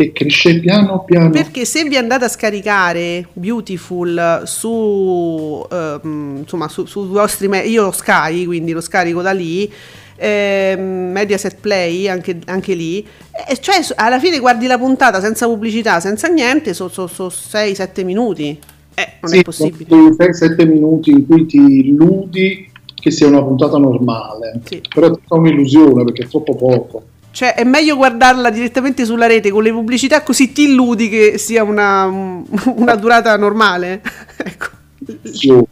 [0.00, 1.30] Che cresce piano piano.
[1.30, 7.82] Perché se vi andate a scaricare Beautiful su, ehm, insomma, su, sui vostri me- io
[7.84, 9.70] lo Sky, quindi lo scarico da lì,
[10.16, 13.06] ehm, Mediaset Play anche, anche lì,
[13.46, 18.58] e cioè s- alla fine guardi la puntata senza pubblicità, senza niente, sono 6-7 minuti.
[18.94, 19.86] Eh, non è Sì, possibile.
[19.88, 24.80] sono quei 6-7 minuti in cui ti illudi che sia una puntata normale, Sì.
[24.94, 27.02] però è tutta un'illusione perché è troppo poco.
[27.32, 31.62] Cioè, è meglio guardarla direttamente sulla rete con le pubblicità, così ti illudi che sia
[31.62, 32.04] una,
[32.74, 34.02] una durata normale.
[34.36, 34.66] ecco.
[35.06, 35.66] Illusioni.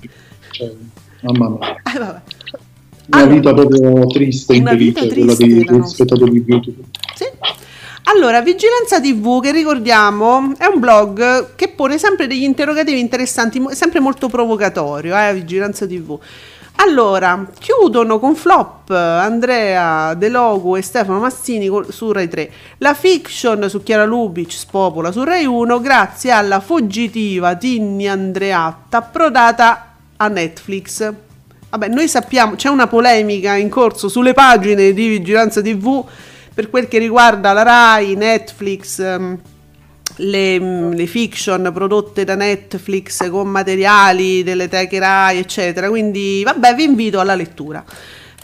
[0.51, 0.73] Cioè,
[1.23, 1.77] mamma mia.
[1.95, 2.21] Eh, vabbè.
[3.11, 6.05] Una Allora, vita proprio triste, Una vita quella triste dei la nostra.
[6.05, 6.85] spettatori di Beautiful.
[7.15, 7.25] Sì.
[8.05, 14.01] Allora, Vigilanza TV, che ricordiamo, è un blog che pone sempre degli interrogativi interessanti, sempre
[14.01, 16.19] molto provocatorio, eh, Vigilanza TV.
[16.81, 22.51] Allora, chiudono con flop Andrea De Logu e Stefano Mazzini col- su Rai 3.
[22.79, 29.95] La fiction su Chiara Lubic spopola su Rai 1 grazie alla fuggitiva Tinni Andreatta approdata
[30.17, 31.13] a Netflix.
[31.71, 36.05] Vabbè, noi sappiamo, c'è una polemica in corso sulle pagine di Vigilanza TV
[36.55, 39.39] per quel che riguarda la Rai, Netflix, ehm,
[40.19, 40.59] le,
[40.95, 45.89] le fiction prodotte da Netflix con materiali delle teche Rai, eccetera.
[45.89, 47.85] Quindi, vabbè, vi invito alla lettura.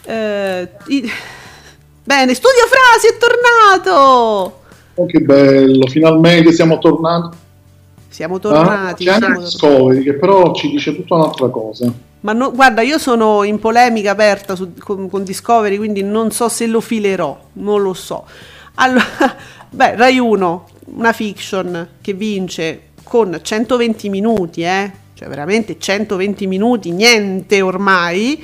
[0.03, 1.11] Eh, i-
[2.03, 4.59] Bene, Studio Frasi è tornato!
[4.97, 7.35] Oh, che bello, finalmente siamo tornati.
[8.09, 9.03] Siamo Ah, tornati.
[9.05, 9.39] c'è anche.
[9.41, 11.91] Discovery che però ci dice tutta un'altra cosa.
[12.21, 16.47] Ma no- guarda, io sono in polemica aperta su- con, con Discovery, quindi non so
[16.47, 18.25] se lo filerò, non lo so.
[18.75, 19.03] Allora,
[19.75, 24.91] beh, Rai 1, una fiction che vince con 120 minuti, eh?
[25.13, 28.43] Cioè veramente 120 minuti, niente ormai.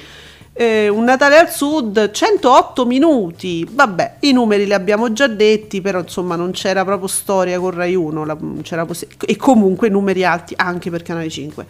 [0.54, 3.66] Eh, un Natale al Sud, 108 minuti.
[3.70, 7.96] Vabbè, i numeri li abbiamo già detti, però insomma non c'era proprio storia con Rai
[7.96, 11.66] 1, la- possi- e comunque numeri alti anche per Canale 5.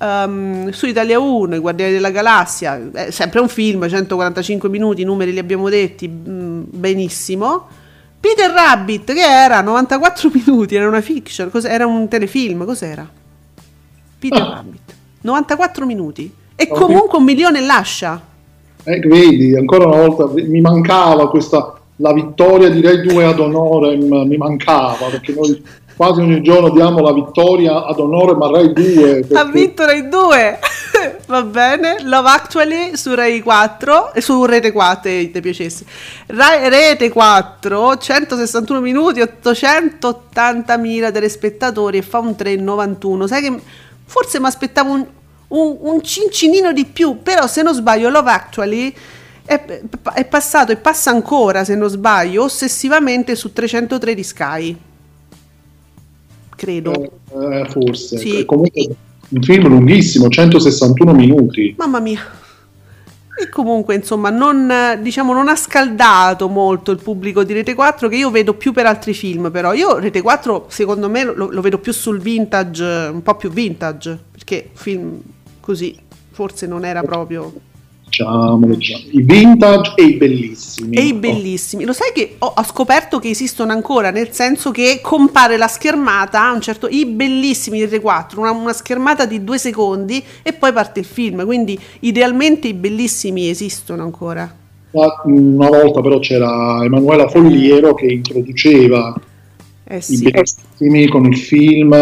[0.00, 5.04] Ehm, su Italia 1, I Guardiani della Galassia, è sempre un film, 145 minuti, i
[5.04, 7.82] numeri li abbiamo detti mm, benissimo.
[8.24, 13.06] Peter Rabbit, che era 94 minuti, era una fiction, era un telefilm, cos'era?
[14.18, 14.48] Peter Ah.
[14.54, 16.32] Rabbit, 94 minuti.
[16.56, 16.78] E Ok.
[16.78, 18.18] comunque un milione lascia.
[18.84, 24.26] Eh, vedi, ancora una volta mi mancava questa, la vittoria di Rai 2 ad Honorem,
[24.26, 25.62] mi mancava perché noi
[25.96, 29.18] quasi ogni giorno diamo la vittoria ad Honorem a Rai 2.
[29.18, 30.58] Ha perché- vinto Rai 2.
[31.26, 31.96] Va bene.
[32.02, 35.84] Love Actually su Rai 4 e su Rete 4, se ti piacesse.
[36.26, 43.24] Rai- Rete 4, 161 minuti, 880.000 telespettatori e fa un 3,91.
[43.26, 43.60] Sai che
[44.06, 45.06] forse mi aspettavo un,
[45.48, 48.94] un, un cincinino di più, però se non sbaglio Love Actually
[49.44, 49.62] è,
[50.14, 54.76] è passato e passa ancora, se non sbaglio, ossessivamente su 303 di Sky.
[56.56, 56.92] Credo.
[56.92, 58.18] Eh, forse.
[58.18, 58.44] Sì.
[58.44, 58.88] Comunque
[59.28, 61.74] un film lunghissimo, 161 minuti.
[61.76, 62.20] Mamma mia.
[63.36, 68.16] E comunque, insomma, non, diciamo, non ha scaldato molto il pubblico di Rete 4, che
[68.16, 69.72] io vedo più per altri film, però.
[69.72, 74.16] Io Rete 4, secondo me, lo, lo vedo più sul vintage, un po' più vintage,
[74.30, 75.20] perché film
[75.60, 75.96] così
[76.30, 77.52] forse non era proprio...
[78.14, 79.04] Diciamolo, diciamo.
[79.10, 80.96] I vintage e i bellissimi.
[80.96, 81.84] E i bellissimi.
[81.84, 86.52] Lo sai che ho, ho scoperto che esistono ancora, nel senso che compare la schermata,
[86.52, 90.72] un certo, i bellissimi di Rete 4, una, una schermata di due secondi e poi
[90.72, 91.44] parte il film.
[91.44, 94.54] Quindi idealmente i bellissimi esistono ancora.
[94.92, 99.12] Ma, Una volta però c'era Emanuela Folliero che introduceva
[99.82, 100.30] Eh i sì.
[100.30, 101.92] bellissimi con il film,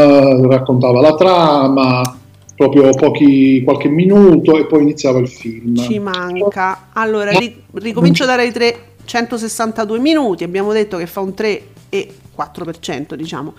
[0.47, 2.21] raccontava la trama,
[2.69, 5.77] proprio pochi, qualche minuto e poi iniziava il film.
[5.77, 6.89] Ci manca.
[6.93, 12.15] Allora, ri- ricomincio da Rai 3, 162 minuti, abbiamo detto che fa un 3 e
[12.37, 13.55] 4%, diciamo.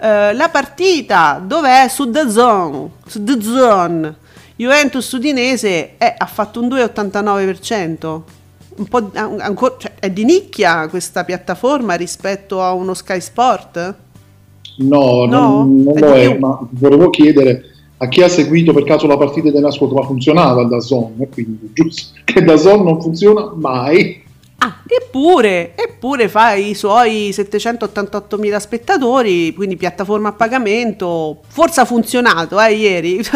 [0.00, 1.88] Eh, la partita dov'è?
[1.88, 4.14] Su The Zone, su The Zone.
[4.56, 8.20] Juventus Udinese eh, ha fatto un 2,89%.
[8.76, 13.94] Un po' an- ancora, cioè, è di nicchia questa piattaforma rispetto a uno Sky Sport?
[14.78, 15.26] No, No?
[15.26, 16.38] non, non È lo di è, più?
[16.40, 17.73] ma volevo chiedere
[18.04, 21.70] a chi ha seguito per caso la partita della squadra, ma funzionava da Zone, quindi
[21.72, 24.22] giusto che da Zone non funziona mai.
[24.58, 31.40] Ah, eppure, eppure fa i suoi 788.000 spettatori, quindi piattaforma a pagamento.
[31.48, 33.20] Forse ha funzionato, eh, ieri.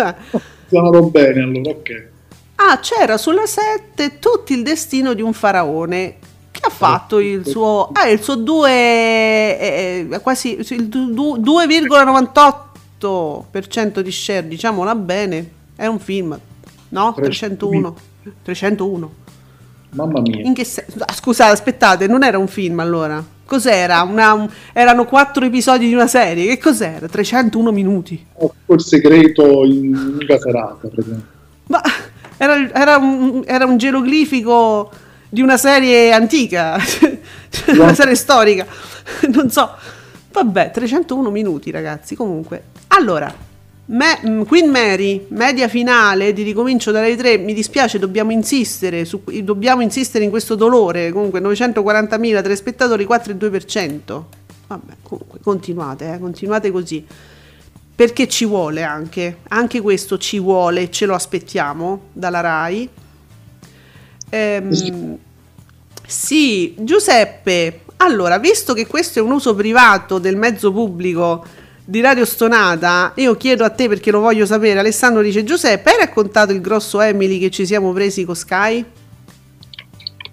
[0.68, 2.08] Funzionato bene allora, ok.
[2.56, 6.16] ah, c'era sulla 7 tutto il destino di un faraone
[6.50, 11.38] che ha fatto il suo, ah, il suo 2, eh, quasi il du-
[12.98, 15.50] du- 2,98% di share, diciamola bene.
[15.76, 16.38] È un film,
[16.90, 17.14] no?
[17.14, 17.96] 301.
[18.42, 19.12] 301.
[19.90, 20.42] Mamma mia.
[20.42, 20.98] In che senso?
[20.98, 23.24] Ah, Scusate, aspettate, non era un film allora?
[23.44, 24.02] Cos'era?
[24.02, 26.46] Una- un- erano quattro episodi di una serie.
[26.48, 27.06] Che cos'era?
[27.08, 28.26] 301 minuti.
[28.34, 30.88] Ho il segreto in lunga serata.
[31.68, 31.80] Ma
[32.36, 34.90] era, era un, era un geroglifico
[35.30, 36.78] di una serie antica,
[37.68, 38.66] una serie storica.
[39.32, 39.70] Non so.
[40.30, 42.14] Vabbè, 301 minuti, ragazzi.
[42.14, 42.62] Comunque,
[42.98, 43.46] allora,
[43.90, 47.38] Me- mm, Queen Mary, media finale di ricomincio dalle 3.
[47.38, 51.10] Mi dispiace, dobbiamo insistere, su, dobbiamo insistere in questo dolore.
[51.10, 54.24] Comunque, 940.000 telespettatori, 4,2%.
[54.66, 57.04] Vabbè, comunque, continuate, eh, continuate così.
[57.94, 62.88] Perché ci vuole anche, anche questo ci vuole, ce lo aspettiamo dalla RAI.
[64.28, 65.18] Ehm,
[66.06, 71.44] sì, Giuseppe, allora, visto che questo è un uso privato del mezzo pubblico
[71.90, 74.78] di Radio Stonata, io chiedo a te perché lo voglio sapere.
[74.78, 78.84] Alessandro dice: Giuseppe, hai raccontato il grosso Emily che ci siamo presi con Sky?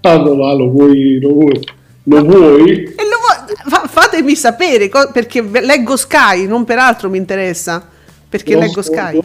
[0.02, 1.18] Allora, lo vuoi?
[1.22, 1.66] Lo vuoi?
[2.04, 2.94] Lo vuoi?
[3.68, 7.88] Fa- fatemi sapere co- perché leggo Sky, non per altro mi interessa.
[8.28, 9.22] Perché Lo leggo Sky.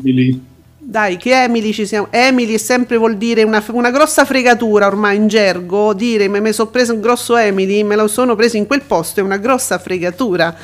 [0.00, 0.40] Emily.
[0.78, 2.06] Dai, che Emily ci siamo.
[2.08, 5.92] Emily sempre vuol dire una, una grossa fregatura ormai in gergo.
[5.92, 9.20] Dire me, me sono preso un grosso Emily, me lo sono preso in quel posto
[9.20, 10.56] è una grossa fregatura.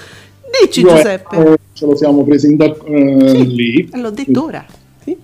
[0.63, 1.37] Dici Io, Giuseppe.
[1.37, 4.65] eh, ce lo siamo presi in da- eh, Sì, lì, L'ho detto ora.
[5.05, 5.17] Sì.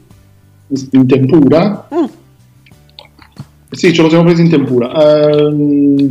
[0.93, 1.89] in tempura.
[1.95, 2.05] Mm.
[3.71, 4.93] Sì, ce lo siamo presi in tempura.
[5.39, 6.07] Ehm,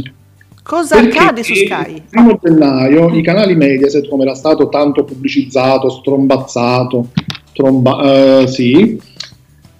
[0.64, 2.02] Cosa accade su Il Sky?
[2.10, 7.10] primo gennaio i canali Mediaset, come era stato tanto pubblicizzato, strombazzato,
[7.54, 9.00] tromba- eh, sì,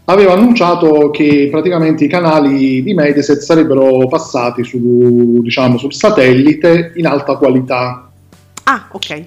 [0.06, 7.08] aveva annunciato che praticamente i canali di Mediaset sarebbero passati su, diciamo, sul satellite in
[7.08, 8.05] alta qualità
[8.68, 9.24] Ah, ok.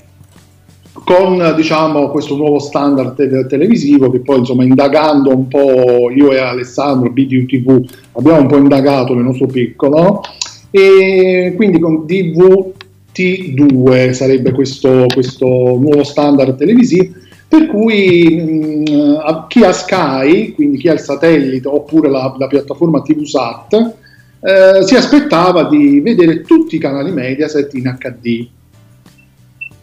[1.05, 6.39] con diciamo, questo nuovo standard te- televisivo che poi insomma indagando un po' io e
[6.39, 10.23] Alessandro BDU TV abbiamo un po' indagato nel nostro piccolo
[10.71, 17.15] e quindi con DVT2 sarebbe questo, questo nuovo standard televisivo
[17.47, 22.47] per cui mh, a- chi ha Sky, quindi chi ha il satellite oppure la, la
[22.49, 23.95] piattaforma TVSAT
[24.41, 28.49] eh, si aspettava di vedere tutti i canali Mediaset in HD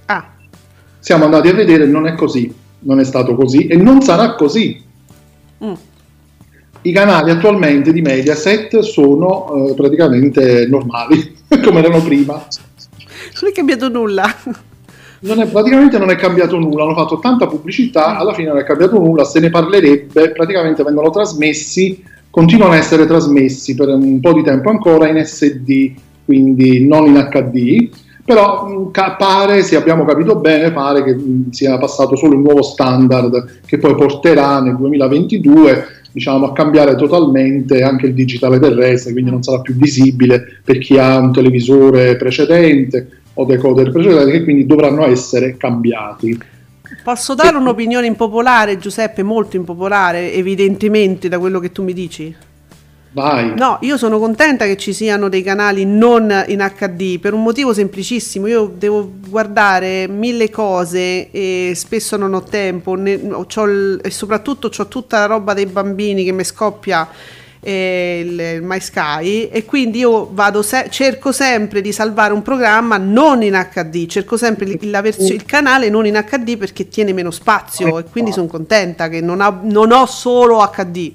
[0.08, 0.34] Ah,
[0.99, 4.82] siamo andati a vedere, non è così, non è stato così e non sarà così.
[5.64, 5.74] mm.
[6.82, 12.34] I canali attualmente di Mediaset sono eh, praticamente normali, come erano prima.
[12.34, 14.36] non è cambiato nulla.
[15.22, 18.64] Non è- praticamente non è cambiato nulla, hanno fatto tanta pubblicità, alla fine non è
[18.64, 24.34] cambiato nulla, se ne parlerebbe, praticamente vengono trasmessi, continuano a essere trasmessi per un po'
[24.34, 25.93] di tempo ancora in SD,
[26.26, 27.89] quindi non in HD,
[28.26, 32.63] però ca- pare, se abbiamo capito bene, pare che mh, sia passato solo il nuovo
[32.63, 39.30] standard che poi porterà nel 2022 diciamo, a cambiare totalmente anche il digitale terrestre, quindi
[39.30, 44.65] non sarà più visibile per chi ha un televisore precedente o decoder precedente, che quindi
[44.65, 46.39] dovranno essere cambiati.
[47.03, 52.34] Posso dare un'opinione impopolare, Giuseppe, molto impopolare, evidentemente da quello che tu mi dici?
[53.16, 53.53] Vai.
[53.55, 57.74] No, io sono contenta che ci siano dei canali non in HD per un motivo
[57.74, 58.45] semplicissimo.
[58.47, 64.70] Io devo guardare mille cose e spesso non ho tempo ne- c'ho il- e soprattutto
[64.78, 67.07] ho tutta la roba dei bambini che mi scoppia
[67.61, 72.41] eh, il, il My Sky e quindi io vado se- cerco sempre di salvare un
[72.43, 76.89] programma non in HD, cerco sempre il, la versio- il canale non in HD perché
[76.89, 81.13] tiene meno spazio e quindi sono contenta che non, ha- non ho solo HD.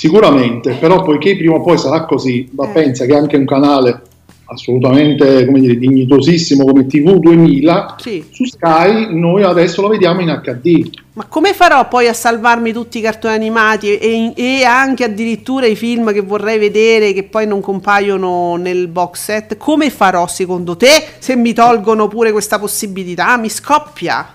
[0.00, 2.72] Sicuramente, però poiché prima o poi sarà così, ma Eh.
[2.72, 4.00] pensa che anche un canale
[4.46, 8.24] assolutamente come dire, dignitosissimo come TV 2000, Sì.
[8.30, 10.88] su Sky noi adesso lo vediamo in HD.
[11.12, 15.76] Ma come farò poi a salvarmi tutti i cartoni animati e, e anche addirittura i
[15.76, 19.56] film che vorrei vedere che poi non compaiono nel box set?
[19.58, 20.88] Come farò secondo te
[21.18, 23.36] se mi tolgono pure questa possibilità?
[23.36, 24.34] Mi scoppia.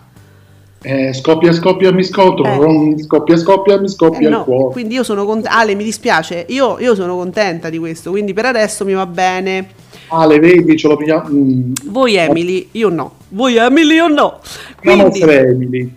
[0.87, 3.01] Eh, scoppia, scoppia, mi scottro, Eh.
[3.01, 4.71] scoppia, scoppia, mi Eh, scoppia no, il cuore.
[4.73, 5.57] quindi io sono contenta.
[5.57, 9.67] Ale, mi dispiace, io, io sono contenta di questo, quindi per adesso mi va bene.
[10.09, 11.27] Ale, vedi, ce lo pigliamo.
[11.29, 13.13] Mm, Voi Emily, io no.
[13.29, 14.39] Voi Emily, io no.
[14.79, 15.91] Quindi, Emily.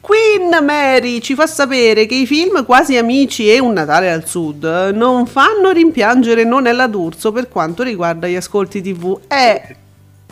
[0.00, 4.90] Queen Mary ci fa sapere che i film Quasi Amici e Un Natale al Sud
[4.94, 9.18] non fanno rimpiangere Nonella D'Urso per quanto riguarda gli ascolti TV.
[9.28, 9.76] Eh,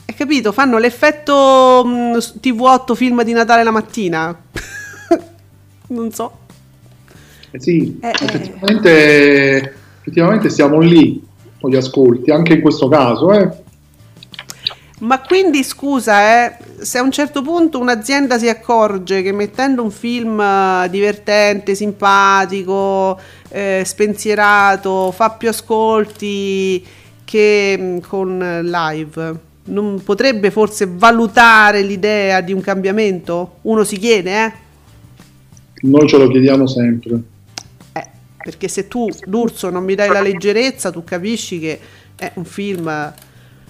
[0.05, 0.53] hai capito?
[0.53, 4.37] Fanno l'effetto mh, TV8 film di Natale la mattina.
[5.89, 6.39] non so.
[7.51, 8.25] Eh sì, Eh, eh.
[8.25, 11.23] effettivamente, effettivamente siamo lì
[11.61, 13.33] con gli ascolti, anche in questo caso.
[13.33, 13.51] Eh.
[15.01, 19.91] Ma quindi scusa, eh, se a un certo punto un'azienda si accorge che mettendo un
[19.91, 26.85] film eh, divertente, simpatico, eh, spensierato, fa più ascolti
[27.25, 29.35] che mh, con eh, live,
[29.65, 33.57] non potrebbe forse valutare l'idea di un cambiamento?
[33.63, 34.53] Uno si chiede, eh?
[35.83, 37.21] Noi ce lo chiediamo sempre.
[37.93, 38.07] Eh,
[38.43, 41.79] perché se tu d'Urso non mi dai la leggerezza, tu capisci che
[42.17, 42.89] è un film,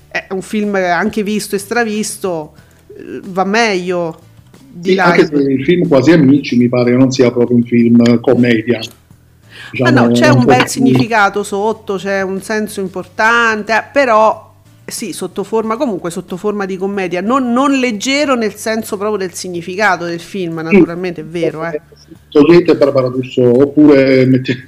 [0.09, 2.53] è un film anche visto e stravisto,
[2.89, 4.21] eh, va meglio
[4.69, 7.65] di Sì, anche se il film Quasi Amici mi pare che non sia proprio un
[7.65, 8.81] film commedia.
[9.71, 13.85] Diciamo, no, c'è è un po' bel più- significato sotto, c'è un senso importante, eh,
[13.91, 14.52] però
[14.85, 19.35] sì, sotto forma, comunque sotto forma di commedia, non, non leggero nel senso proprio del
[19.35, 21.81] significato del film, naturalmente è vero, eh.
[22.29, 24.65] Togliete Barbara D'Urso oppure mettete-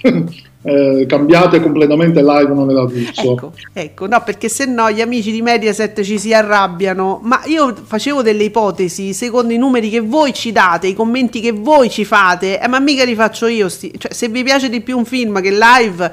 [0.62, 2.44] eh, cambiate completamente nella
[2.84, 3.32] D'Urso.
[3.32, 7.20] Ecco, ecco, no, perché se no gli amici di Mediaset ci si arrabbiano.
[7.22, 11.52] Ma io facevo delle ipotesi secondo i numeri che voi ci date, i commenti che
[11.52, 13.68] voi ci fate, eh, ma mica li faccio io.
[13.68, 16.12] sti- cioè, se vi piace di più un film che live,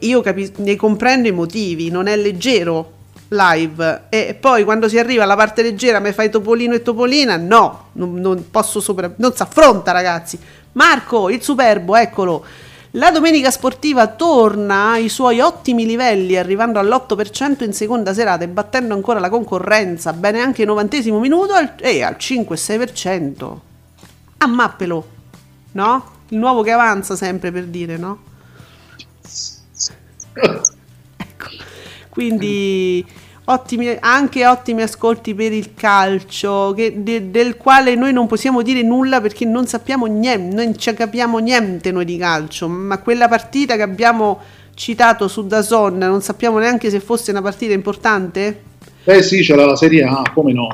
[0.00, 2.98] io capi- ne comprendo i motivi, non è leggero
[3.30, 4.04] live.
[4.08, 7.36] E poi quando si arriva alla parte leggera, mi fai Topolino e Topolina?
[7.36, 9.12] No, non, non posso sopra...
[9.16, 10.38] non si affronta, ragazzi.
[10.72, 12.44] Marco, il superbo, eccolo.
[12.94, 18.94] La domenica sportiva torna ai suoi ottimi livelli, arrivando all'8% in seconda serata e battendo
[18.94, 23.56] ancora la concorrenza, bene anche il novantesimo minuto e al 5-6%.
[24.38, 25.06] A mappelo,
[25.72, 26.04] no?
[26.30, 28.18] Il nuovo che avanza sempre per dire, no?
[30.42, 31.48] Ecco.
[32.08, 33.04] Quindi
[33.44, 38.82] ottimi, anche ottimi ascolti per il calcio, che- de- del quale noi non possiamo dire
[38.82, 43.76] nulla perché non sappiamo niente, non ci capiamo niente noi di calcio, ma quella partita
[43.76, 44.38] che abbiamo
[44.74, 48.62] citato su Dazon, non sappiamo neanche se fosse una partita importante?
[49.04, 50.68] Eh sì, c'era la Serie A, come no?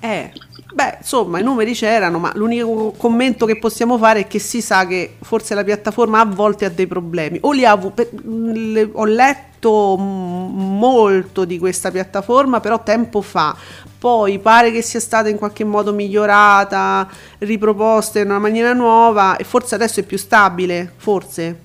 [0.00, 0.32] Eh,
[0.74, 4.86] beh, insomma, i numeri c'erano, ma l'unico commento che possiamo fare è che si sa
[4.86, 7.38] che forse la piattaforma a volte ha dei problemi.
[7.42, 13.56] O li ha ho letto molto di questa piattaforma, però tempo fa.
[13.96, 17.08] Poi pare che sia stata in qualche modo migliorata,
[17.38, 21.58] riproposta in una maniera nuova e forse adesso è più stabile, forse.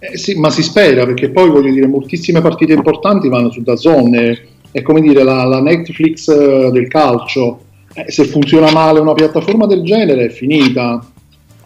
[0.00, 4.14] Eh sì, ma si spera perché poi voglio dire, moltissime partite importanti vanno su DAZN,
[4.14, 7.64] è, è come dire la, la Netflix eh, del calcio.
[8.06, 11.04] Eh, se funziona male una piattaforma del genere è finita.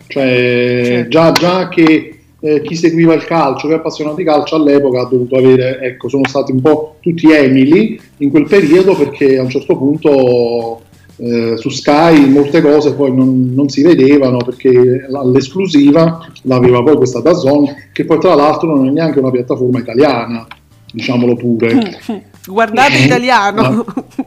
[0.07, 1.09] Cioè, Certo.
[1.09, 5.09] già, già che eh, chi seguiva il calcio, che è appassionato di calcio all'epoca ha
[5.09, 9.49] dovuto avere, ecco, sono stati un po' tutti Emily in quel periodo perché a un
[9.49, 10.83] certo punto
[11.17, 17.21] eh, su Sky molte cose poi non, non si vedevano perché l'esclusiva l'aveva poi questa
[17.21, 20.47] DAZN che poi tra l'altro non è neanche una piattaforma italiana
[20.91, 22.01] diciamolo pure
[22.45, 23.85] Guardate Eh, italiano.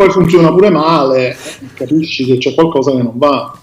[0.00, 1.36] poi funziona pure male
[1.74, 3.54] capisci che c'è qualcosa che non va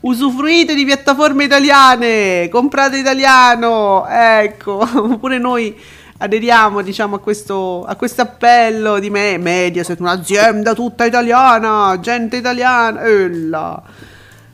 [0.00, 4.84] Usufruite di piattaforme italiane, comprate italiano, ecco,
[5.18, 5.74] pure noi
[6.18, 13.82] aderiamo diciamo a questo, appello di me, Mediaset, un'azienda tutta italiana, gente italiana, ella.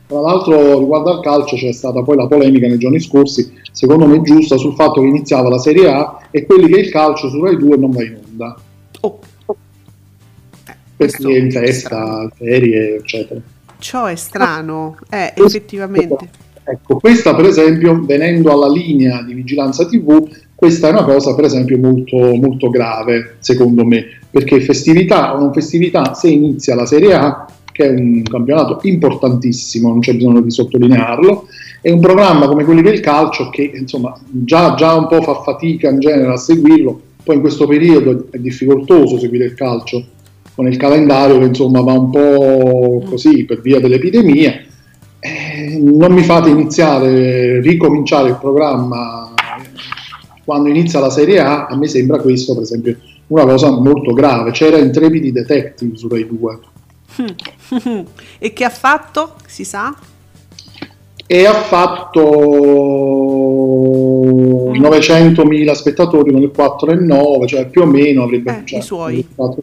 [0.07, 4.23] Tra l'altro riguardo al calcio c'è stata poi la polemica nei giorni scorsi, secondo me
[4.23, 7.57] giusta, sul fatto che iniziava la Serie A e quelli che il calcio su Rai
[7.57, 8.57] 2 non va in onda,
[11.05, 13.41] in è festa, ferie, eccetera.
[13.79, 16.29] Ciò è strano, eh, effettivamente.
[16.63, 21.45] Ecco, questa per esempio, venendo alla linea di vigilanza TV, questa è una cosa per
[21.45, 27.15] esempio molto, molto grave, secondo me, perché festività o non festività, se inizia la Serie
[27.15, 31.47] A, che è un campionato importantissimo, non c'è bisogno di sottolinearlo,
[31.81, 35.89] è un programma come quelli del calcio che insomma già, già un po' fa fatica
[35.89, 40.05] in genere a seguirlo, poi in questo periodo è difficoltoso seguire il calcio
[40.61, 44.61] con il calendario che insomma va un po' così per via dell'epidemia.
[45.19, 49.33] Eh, non mi fate iniziare, ricominciare il programma
[50.45, 52.95] quando inizia la Serie A, a me sembra questo per esempio
[53.29, 54.51] una cosa molto grave.
[54.51, 56.59] C'era Intrepidi Detective su Rai 2.
[58.39, 59.37] e che ha fatto?
[59.47, 59.97] Si sa?
[61.27, 62.21] E ha fatto
[64.73, 69.27] 900.000 spettatori con il 4,9, cioè più o meno avrebbe eh, cioè, i suoi.
[69.35, 69.63] 4...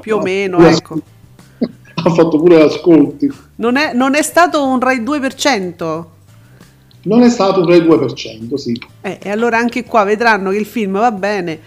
[0.00, 0.98] Più o meno, ecco.
[1.58, 3.30] ha fatto pure ascolti.
[3.56, 6.04] Non è, non è stato un Rai 2%?
[7.02, 8.80] Non è stato un Rai 2%, sì.
[9.00, 11.60] Eh, e allora anche qua vedranno che il film va bene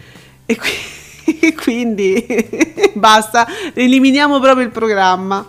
[0.45, 2.25] e, qui, quindi
[2.93, 5.45] basta, eliminiamo proprio il programma.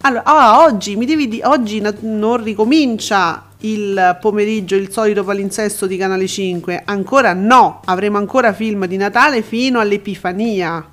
[0.00, 5.96] Allora, ah, oggi mi devi di- oggi non ricomincia il pomeriggio il solito palinsesto di
[5.96, 6.82] Canale 5.
[6.84, 10.86] Ancora no, avremo ancora film di Natale fino all'Epifania,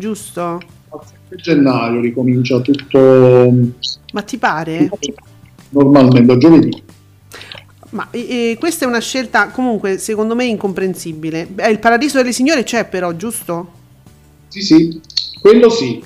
[0.00, 0.40] giusto?
[0.88, 1.00] A
[1.36, 3.52] gennaio ricomincia tutto.
[4.12, 4.90] Ma ti pare?
[5.68, 6.82] Normalmente, giovedì.
[7.90, 11.48] Ma eh, questa è una scelta comunque secondo me incomprensibile.
[11.56, 13.78] Eh, il Paradiso delle Signore c'è però, giusto?
[14.48, 15.00] Sì, sì,
[15.40, 16.02] quello sì.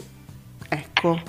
[0.69, 1.21] Ecco,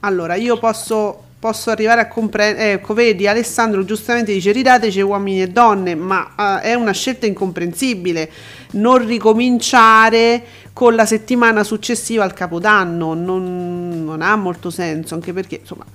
[0.00, 5.48] allora io posso, posso arrivare a comprendere, ecco vedi Alessandro giustamente dice ridateci uomini e
[5.48, 8.30] donne, ma uh, è una scelta incomprensibile
[8.72, 10.42] non ricominciare
[10.74, 15.86] con la settimana successiva al Capodanno, non, non ha molto senso, anche perché insomma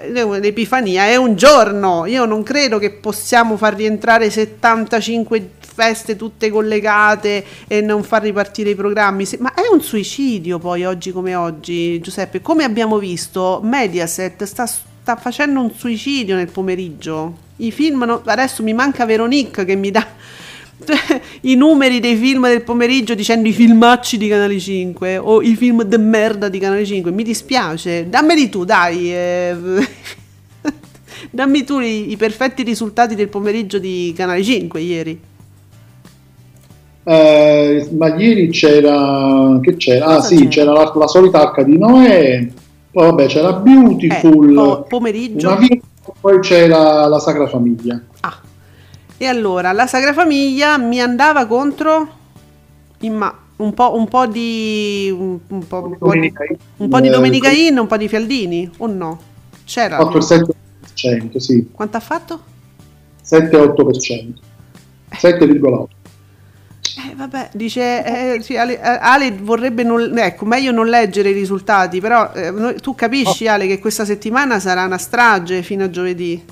[0.00, 6.50] eh, l'Epifania è un giorno, io non credo che possiamo far rientrare 75 feste tutte
[6.50, 12.00] collegate e non far ripartire i programmi, ma è un suicidio poi oggi come oggi,
[12.00, 18.22] Giuseppe, come abbiamo visto, Mediaset sta, sta facendo un suicidio nel pomeriggio, i film, no,
[18.24, 20.06] adesso mi manca Veronique che mi dà
[21.42, 25.82] i numeri dei film del pomeriggio dicendo i filmacci di Canale 5 o i film
[25.82, 27.10] de merda di Canale 5.
[27.10, 29.12] Mi dispiace, dammeli tu, dai.
[29.12, 29.56] Eh.
[31.30, 35.20] Dammi tu i, i, perfetti risultati del pomeriggio di Canale 5 ieri.
[37.04, 39.58] Eh, ma ieri c'era.
[39.60, 40.06] Che c'era?
[40.06, 42.48] Ah, sì, c'era, c'era la, la, solita Arca di Noè.
[42.90, 44.50] Poi vabbè, c'era Beautiful.
[44.50, 45.56] Eh, po- pomeriggio.
[45.56, 45.86] Vita,
[46.20, 48.00] poi c'era la Sacra Famiglia.
[48.20, 48.40] Ah,
[49.16, 52.22] e allora, la Sagra Famiglia mi andava contro
[53.10, 56.32] ma, un, po', un po' di un, po', un po di,
[56.78, 59.20] un po di Domenica eh, In, un po' di Fialdini o no?
[59.64, 59.98] C'era?
[59.98, 61.68] 4,7%, sì.
[61.70, 62.40] Quanto ha fatto?
[63.24, 64.32] 7,8%.
[65.10, 65.86] 7,8%.
[66.96, 71.32] Eh, vabbè, dice eh, sì, Ale, eh, Ale, vorrebbe non, ecco, meglio non leggere i
[71.32, 73.50] risultati, però eh, tu capisci oh.
[73.50, 76.42] Ale che questa settimana sarà una strage fino a giovedì.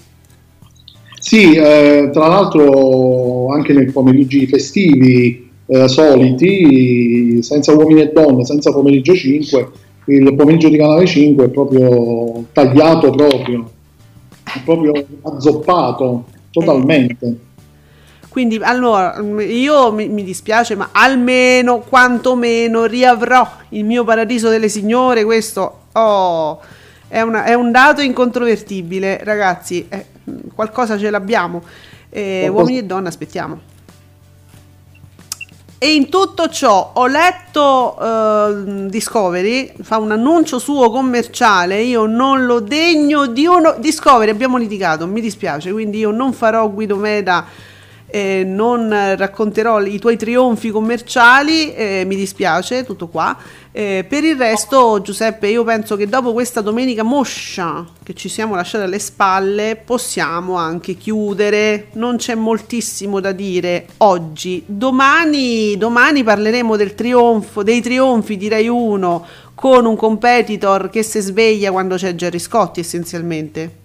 [1.22, 8.72] Sì, eh, tra l'altro anche nei pomeriggi festivi eh, soliti, senza uomini e donne, senza
[8.72, 9.70] pomeriggio 5,
[10.06, 13.70] il pomeriggio di Canale 5 è proprio tagliato proprio,
[14.42, 14.92] è proprio
[15.22, 17.36] azzoppato totalmente.
[18.28, 25.22] Quindi allora io mi, mi, dispiace, ma almeno, quantomeno riavrò il mio paradiso delle signore.
[25.22, 26.60] Questo oh,
[27.06, 29.86] è, una, è un dato incontrovertibile, ragazzi.
[29.88, 30.11] Eh,
[30.54, 31.62] qualcosa ce l'abbiamo.
[32.10, 33.70] Eh, uomini e donne, aspettiamo.
[35.78, 42.46] E in tutto ciò ho letto uh, Discovery, fa un annuncio suo commerciale, io non
[42.46, 43.74] lo degno di uno...
[43.78, 47.46] Discovery, abbiamo litigato, mi dispiace, quindi io non farò Guido Meda
[48.12, 53.34] eh, non racconterò i tuoi trionfi commerciali, eh, mi dispiace, tutto qua.
[53.74, 58.54] Eh, per il resto, Giuseppe, io penso che dopo questa domenica moscia che ci siamo
[58.54, 61.86] lasciati alle spalle, possiamo anche chiudere.
[61.92, 64.62] Non c'è moltissimo da dire oggi.
[64.66, 71.20] Domani, domani parleremo del trionfo, dei trionfi di Rai 1 con un competitor che si
[71.20, 73.80] sveglia quando c'è Gerry Scotti, essenzialmente.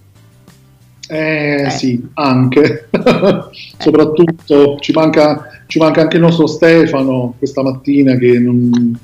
[1.07, 2.89] Eh, eh, sì, anche.
[3.77, 8.99] Soprattutto ci manca, ci manca anche il nostro Stefano questa mattina che non...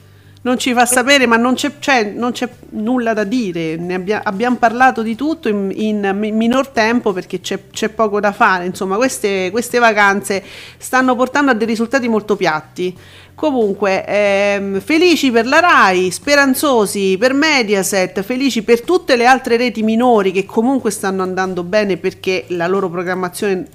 [0.45, 3.79] Non ci fa sapere, ma non c'è, cioè, non c'è nulla da dire.
[3.89, 8.65] Abbia, abbiamo parlato di tutto in, in minor tempo perché c'è, c'è, poco da fare.
[8.65, 10.43] Insomma, queste, queste vacanze
[10.77, 12.93] stanno portando a dei risultati molto piatti.
[13.33, 19.81] Comunque, ehm, felici per la RAI, speranzosi per Mediaset, felici per tutte le altre reti
[19.81, 23.65] minori che comunque stanno andando bene perché la loro programmazione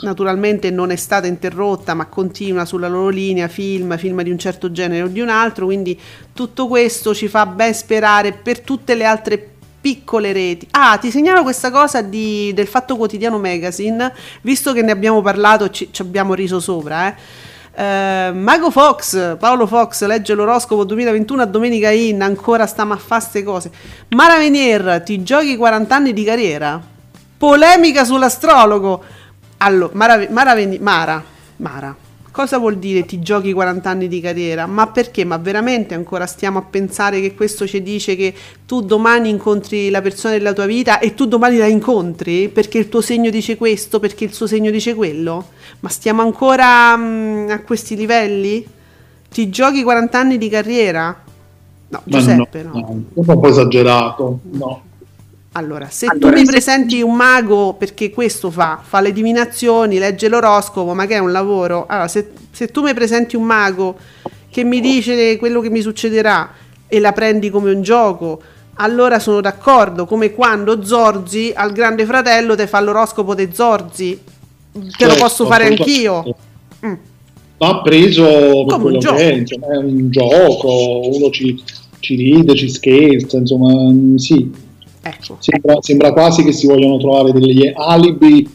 [0.00, 4.70] naturalmente non è stata interrotta ma continua sulla loro linea, film, film di un certo
[4.70, 5.98] genere o di un altro, quindi
[6.32, 10.66] tutto questo ci fa ben sperare per tutte le altre piccole reti.
[10.70, 14.12] Ah, ti segnalo questa cosa di, del Fatto Quotidiano Magazine,
[14.42, 17.50] visto che ne abbiamo parlato, ci, ci abbiamo riso sopra, eh.
[17.74, 23.22] Uh, Mago Fox, Paolo Fox legge l'oroscopo 2021 a Domenica In, ancora stiamo a fare
[23.22, 23.70] queste cose.
[24.08, 26.78] Mara Venier, ti giochi 40 anni di carriera?
[27.38, 29.02] Polemica sull'astrologo.
[29.64, 31.24] Allora, Mara, Mara, Mara,
[31.58, 31.96] Mara,
[32.32, 34.66] cosa vuol dire ti giochi 40 anni di carriera?
[34.66, 35.24] Ma perché?
[35.24, 38.34] Ma veramente ancora stiamo a pensare che questo ci dice che
[38.66, 42.88] tu domani incontri la persona della tua vita e tu domani la incontri perché il
[42.88, 45.50] tuo segno dice questo, perché il suo segno dice quello?
[45.78, 48.66] Ma stiamo ancora mh, mm, a questi livelli?
[49.30, 51.22] Ti giochi 40 anni di carriera?
[51.88, 52.70] No, Giuseppe, no.
[52.72, 52.80] no.
[52.80, 53.04] no.
[53.14, 54.82] Un po' esagerato, no.
[55.54, 60.28] Allora, se allora, tu mi presenti un mago perché questo fa, fa le divinazioni, legge
[60.28, 63.96] l'oroscopo, ma che è un lavoro, allora se, se tu mi presenti un mago
[64.48, 66.50] che mi dice quello che mi succederà
[66.88, 68.40] e la prendi come un gioco,
[68.74, 74.18] allora sono d'accordo, come quando Zorzi al grande fratello ti fa l'oroscopo dei Zorzi,
[74.72, 76.34] te certo, lo posso fare anch'io.
[76.86, 76.94] Mm.
[77.58, 78.24] Va preso
[78.66, 81.62] come quello che è, insomma, è un gioco, uno ci,
[82.00, 84.70] ci ride, ci scherza, insomma, sì
[85.02, 85.36] Ecco.
[85.40, 88.48] Sembra, sembra, quasi che si vogliano trovare degli alibi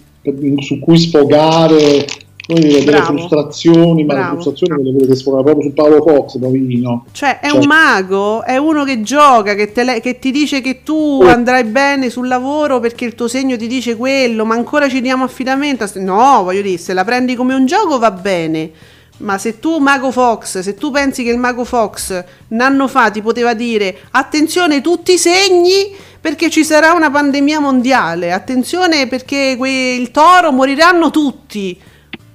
[0.59, 2.05] su cui sfogare
[2.47, 4.35] delle frustrazioni, ma Bravo.
[4.35, 7.05] le frustrazioni quelle che sfogano proprio su Paolo Fox, poverino.
[7.11, 7.59] Cioè, è cioè.
[7.59, 11.27] un mago, è uno che gioca, che, le, che ti dice che tu oh.
[11.27, 15.25] andrai bene sul lavoro perché il tuo segno ti dice quello, ma ancora ci diamo
[15.25, 15.85] affidamento.
[15.95, 18.71] No, voglio dire, se la prendi come un gioco va bene.
[19.19, 23.09] Ma se tu, Mago Fox, se tu pensi che il Mago Fox un anno fa
[23.09, 25.91] ti poteva dire attenzione tutti i segni
[26.27, 31.79] perché ci sarà una pandemia mondiale, attenzione perché que- il toro moriranno tutti.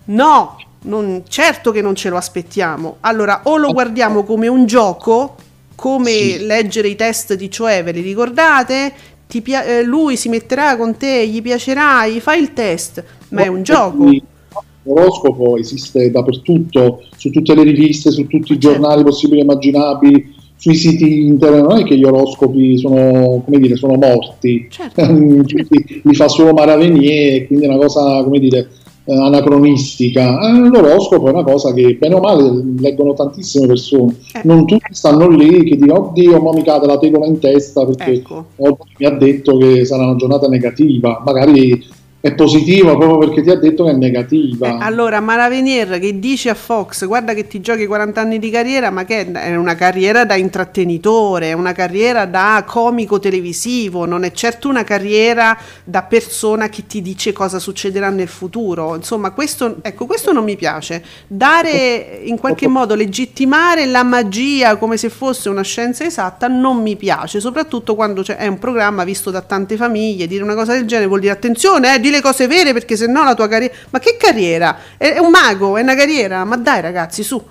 [0.07, 2.97] No, non, certo che non ce lo aspettiamo.
[3.01, 5.37] Allora, o lo guardiamo come un gioco,
[5.75, 6.47] come sì.
[6.47, 8.95] leggere i test di Cioè, ve li ricordate?
[9.27, 13.63] Pia- eh, lui si metterà con te, gli piacerai, fai il test, ma è un
[13.63, 14.07] gioco.
[14.85, 20.77] L'oroscopo esiste dappertutto, su tutte le riviste, su tutti i giornali possibili e immaginabili, sui
[20.77, 25.03] siti internet non è che gli oroscopi sono, come dire, sono morti, certo.
[25.11, 28.69] li fa solo Maravenier, quindi è una cosa, come dire,
[29.07, 30.39] eh, anacronistica.
[30.39, 34.43] Eh, l'oroscopo è una cosa che bene o male leggono tantissime persone, eh.
[34.45, 38.13] non tutti stanno lì che dicono oddio, ma mi cade la tegola in testa perché
[38.13, 38.47] ecco.
[38.99, 41.85] mi ha detto che sarà una giornata negativa, magari
[42.23, 44.69] è positiva proprio perché ti ha detto che è negativa.
[44.69, 48.91] Eh, allora, Maravenier che dice a Fox: Guarda che ti giochi 40 anni di carriera,
[48.91, 54.31] ma che è una carriera da intrattenitore, è una carriera da comico televisivo, non è
[54.31, 58.95] certo una carriera da persona che ti dice cosa succederà nel futuro.
[58.95, 61.03] Insomma, questo, ecco, questo non mi piace.
[61.27, 66.95] Dare in qualche modo legittimare la magia come se fosse una scienza esatta non mi
[66.95, 70.29] piace, soprattutto quando è un programma visto da tante famiglie.
[70.29, 73.25] Dire una cosa del genere vuol dire attenzione, eh, le cose vere perché se no
[73.25, 73.75] la tua carriera...
[73.91, 74.77] Ma che carriera?
[74.97, 76.45] È, un mago, è una carriera.
[76.45, 77.43] Ma dai ragazzi, su.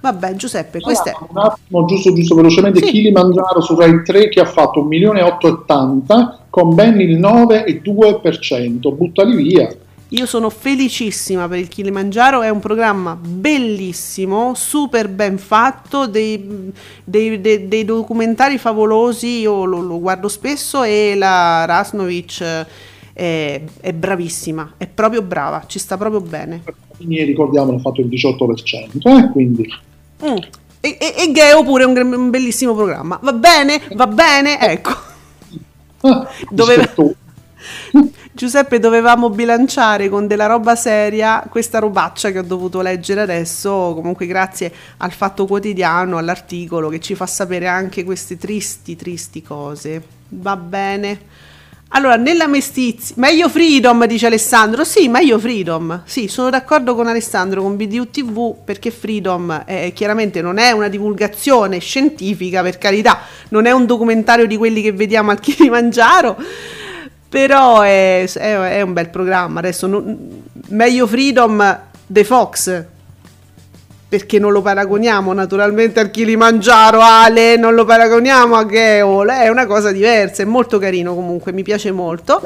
[0.00, 1.30] Vabbè, Giuseppe, questo allora, è...
[1.30, 2.92] Un attimo, giusto, giusto velocemente, sì.
[2.92, 8.94] Kilimangiaro su Rai 3 che ha fatto 1.880.000 con ben il 9,2%.
[8.94, 9.68] Buttali via.
[10.12, 16.72] Io sono felicissima per il Kilimangiaro, è un programma bellissimo, super ben fatto, dei,
[17.04, 22.66] dei, dei, dei documentari favolosi, io lo, lo, guardo spesso e la Rasnovic
[23.18, 26.62] è, è, bravissima, è proprio brava, ci sta proprio bene.
[26.96, 29.68] Quindi ricordiamo hanno fatto il 18%, eh, quindi...
[30.24, 30.36] Mm.
[30.80, 34.90] E, e, e Geo pure è un, un, bellissimo programma, va bene, va bene, ecco.
[36.02, 36.88] Ah, Doveva...
[38.32, 44.26] Giuseppe dovevamo bilanciare con della roba seria questa robaccia che ho dovuto leggere adesso, comunque
[44.26, 50.00] grazie al Fatto Quotidiano, all'articolo che ci fa sapere anche queste tristi, tristi cose.
[50.28, 51.37] Va bene.
[51.92, 54.84] Allora, nella mestizia, meglio Freedom, dice Alessandro.
[54.84, 56.02] Sì, meglio Freedom.
[56.04, 60.88] Sì, sono d'accordo con Alessandro, con BDU TV, perché Freedom è, chiaramente non è una
[60.88, 66.36] divulgazione scientifica, per carità, non è un documentario di quelli che vediamo al Kilimangiaro,
[67.26, 69.60] però è, è, è un bel programma.
[69.60, 72.84] Adesso, non, meglio Freedom The Fox,
[74.08, 79.66] perché non lo paragoniamo naturalmente al Kilimangiaro, Ale, non lo paragoniamo a Geol, è una
[79.66, 82.40] cosa diversa, è molto carino comunque, mi piace molto.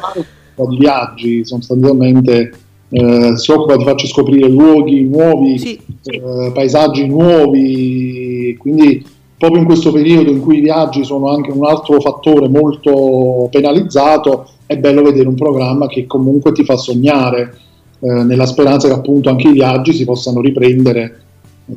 [0.55, 2.53] Di viaggi sostanzialmente
[2.89, 6.11] eh, si occupa di farci scoprire luoghi nuovi, sì, sì.
[6.11, 9.05] Eh, paesaggi nuovi, quindi
[9.39, 14.49] proprio in questo periodo in cui i viaggi sono anche un altro fattore molto penalizzato,
[14.67, 17.57] è bello vedere un programma che comunque ti fa sognare,
[18.01, 21.22] eh, nella speranza che appunto anche i viaggi si possano riprendere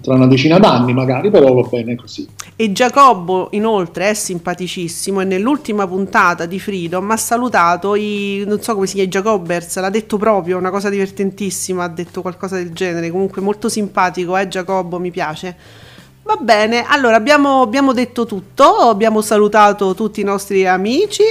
[0.01, 2.27] tra una decina d'anni magari, però va bene così.
[2.55, 8.73] E Giacobbo inoltre è simpaticissimo e nell'ultima puntata di Freedom ha salutato i, non so
[8.73, 12.71] come si chiama, i Jacobers, l'ha detto proprio, una cosa divertentissima, ha detto qualcosa del
[12.71, 15.55] genere, comunque molto simpatico, eh Giacobbo, mi piace.
[16.23, 21.21] Va bene, allora abbiamo, abbiamo, detto tutto, abbiamo salutato tutti i nostri amici,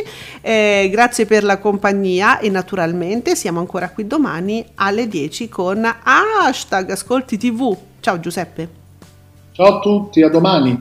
[0.41, 6.91] eh, grazie per la compagnia e naturalmente siamo ancora qui domani alle 10 con hashtag
[6.91, 7.77] Ascolti TV.
[8.05, 8.69] Ciao Giuseppe.
[9.53, 10.79] Ciao a tutti, a domani.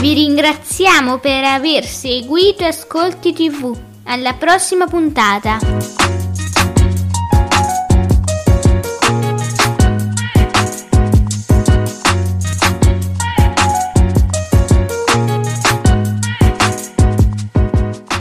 [0.00, 3.78] Vi ringraziamo per aver seguito Ascolti TV.
[4.06, 5.58] Alla prossima puntata.